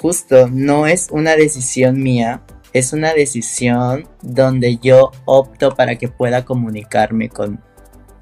[0.00, 6.44] justo, no es una decisión mía, es una decisión donde yo opto para que pueda
[6.44, 7.62] comunicarme con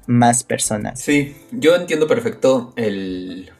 [0.05, 1.01] más personas.
[1.01, 2.73] Sí, yo entiendo perfecto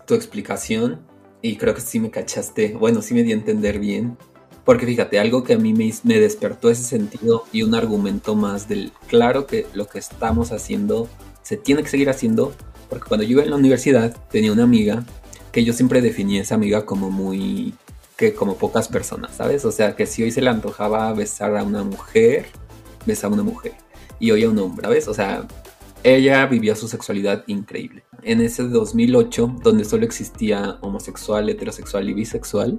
[0.05, 1.01] tu explicación
[1.43, 4.17] y creo que sí me cachaste, bueno, sí me di a entender bien.
[4.63, 8.69] Porque fíjate, algo que a mí me, me despertó ese sentido y un argumento más
[8.69, 11.09] del claro que lo que estamos haciendo
[11.41, 12.53] se tiene que seguir haciendo.
[12.89, 15.03] Porque cuando yo iba en la universidad tenía una amiga
[15.51, 17.73] que yo siempre definí esa amiga como muy
[18.15, 19.65] que como pocas personas, ¿sabes?
[19.65, 22.45] O sea, que si hoy se le antojaba besar a una mujer,
[23.05, 23.73] besaba a una mujer.
[24.17, 25.09] Y hoy a un hombre, ¿sabes?
[25.09, 25.45] O sea,
[26.03, 28.03] ella vivía su sexualidad increíble.
[28.23, 32.77] En ese 2008, donde solo existía homosexual, heterosexual y bisexual,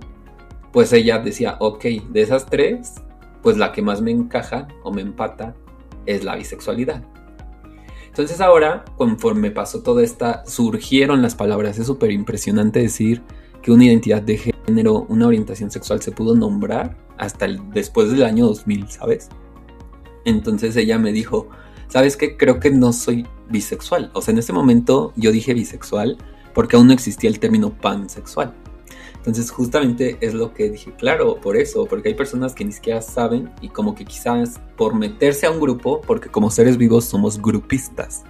[0.72, 2.94] pues ella decía, ok, de esas tres,
[3.42, 5.54] pues la que más me encaja o me empata
[6.06, 7.02] es la bisexualidad.
[8.08, 11.78] Entonces ahora, conforme pasó todo esta, surgieron las palabras.
[11.78, 13.22] Es súper impresionante decir
[13.62, 18.46] que una identidad de género, una orientación sexual se pudo nombrar hasta después del año
[18.46, 19.30] 2000, ¿sabes?
[20.24, 21.48] Entonces ella me dijo,
[21.94, 22.36] ¿sabes qué?
[22.36, 24.10] Creo que no soy bisexual.
[24.14, 26.18] O sea, en ese momento yo dije bisexual
[26.52, 28.52] porque aún no existía el término pansexual.
[29.14, 33.00] Entonces justamente es lo que dije, claro, por eso, porque hay personas que ni siquiera
[33.00, 37.40] saben y como que quizás por meterse a un grupo, porque como seres vivos somos
[37.40, 38.24] grupistas.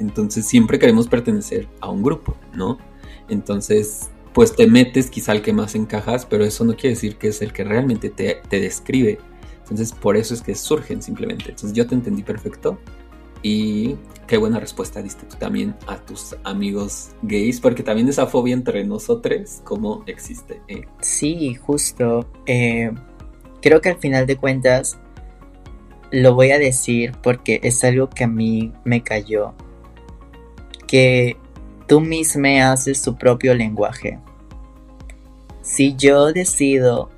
[0.00, 2.78] Entonces siempre queremos pertenecer a un grupo, ¿no?
[3.28, 7.28] Entonces, pues te metes quizá al que más encajas, pero eso no quiere decir que
[7.28, 9.18] es el que realmente te, te describe
[9.64, 11.50] entonces, por eso es que surgen simplemente.
[11.50, 12.78] Entonces, yo te entendí perfecto.
[13.42, 13.96] Y
[14.26, 18.84] qué buena respuesta diste tú también a tus amigos gays, porque también esa fobia entre
[18.84, 20.60] nosotros, ¿cómo existe?
[20.68, 20.82] Eh?
[21.00, 22.26] Sí, justo.
[22.46, 22.90] Eh,
[23.60, 24.98] creo que al final de cuentas
[26.10, 29.54] lo voy a decir porque es algo que a mí me cayó.
[30.86, 31.36] Que
[31.86, 34.18] tú mismo haces tu propio lenguaje.
[35.60, 37.10] Si yo decido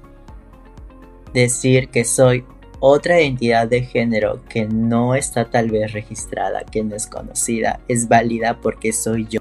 [1.41, 2.45] decir que soy
[2.81, 8.09] otra identidad de género que no está tal vez registrada, que no es conocida, es
[8.09, 9.41] válida porque soy yo.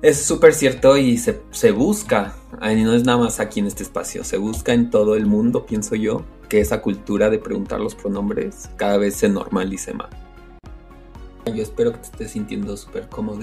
[0.00, 4.22] Es súper cierto y se, busca, y no es nada más aquí en este espacio,
[4.22, 8.68] se busca en todo el mundo, pienso yo, que esa cultura de preguntar los pronombres
[8.76, 10.10] cada vez se normalice más.
[11.46, 13.40] Yo espero que te estés sintiendo súper cómodo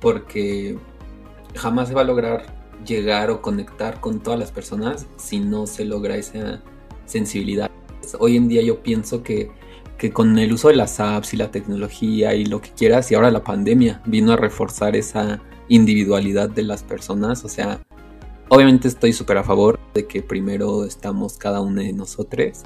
[0.00, 0.78] porque
[1.54, 2.55] jamás se va a lograr
[2.86, 6.62] llegar o conectar con todas las personas si no se logra esa
[7.04, 7.70] sensibilidad.
[8.18, 9.50] Hoy en día yo pienso que,
[9.98, 13.14] que con el uso de las apps y la tecnología y lo que quieras y
[13.14, 17.80] ahora la pandemia vino a reforzar esa individualidad de las personas, o sea,
[18.48, 22.62] obviamente estoy súper a favor de que primero estamos cada uno de nosotros,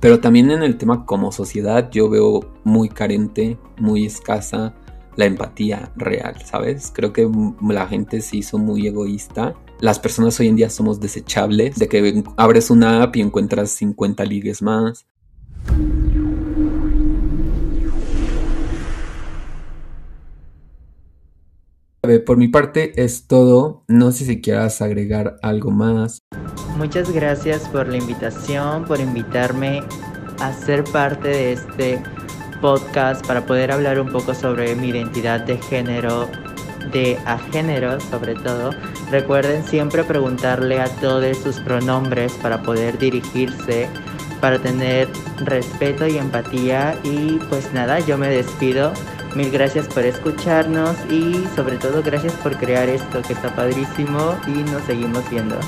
[0.00, 4.74] pero también en el tema como sociedad yo veo muy carente, muy escasa
[5.18, 6.92] la empatía real, ¿sabes?
[6.94, 7.28] Creo que
[7.60, 9.52] la gente se hizo muy egoísta.
[9.80, 14.24] Las personas hoy en día somos desechables, de que abres una app y encuentras 50
[14.24, 15.06] ligues más.
[22.24, 23.82] Por mi parte es todo.
[23.88, 26.22] No sé si quieras agregar algo más.
[26.76, 29.82] Muchas gracias por la invitación, por invitarme
[30.38, 32.02] a ser parte de este
[32.60, 36.28] podcast para poder hablar un poco sobre mi identidad de género,
[36.92, 38.70] de a género sobre todo.
[39.10, 43.88] Recuerden siempre preguntarle a todos sus pronombres para poder dirigirse
[44.40, 45.08] para tener
[45.44, 46.98] respeto y empatía.
[47.04, 48.92] Y pues nada, yo me despido.
[49.34, 54.62] Mil gracias por escucharnos y sobre todo gracias por crear esto que está padrísimo y
[54.70, 55.58] nos seguimos viendo.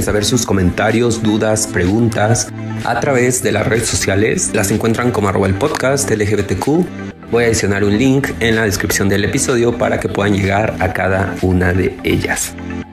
[0.00, 2.48] Déjenme saber sus comentarios, dudas, preguntas
[2.84, 4.50] a través de las redes sociales.
[4.54, 7.30] Las encuentran como arroba el podcast LGBTQ.
[7.30, 10.94] Voy a adicionar un link en la descripción del episodio para que puedan llegar a
[10.94, 12.54] cada una de ellas.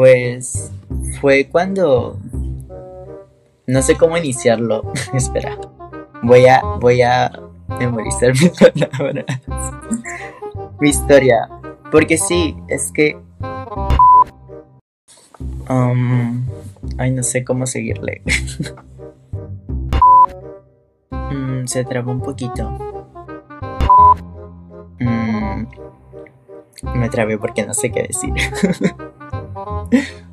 [0.00, 0.72] Pues
[1.20, 2.18] fue cuando
[3.66, 4.90] no sé cómo iniciarlo.
[5.12, 5.58] Espera.
[6.22, 7.30] Voy a voy a
[7.78, 9.26] memorizar mis palabras.
[10.80, 11.50] Mi historia,
[11.92, 13.18] porque sí, es que
[15.68, 16.46] um,
[16.96, 18.22] ay, no sé cómo seguirle.
[21.32, 22.70] Mm, se trabó un poquito.
[24.98, 25.66] Mm,
[26.94, 28.32] me trabé porque no sé qué decir.
[29.92, 30.29] えっ?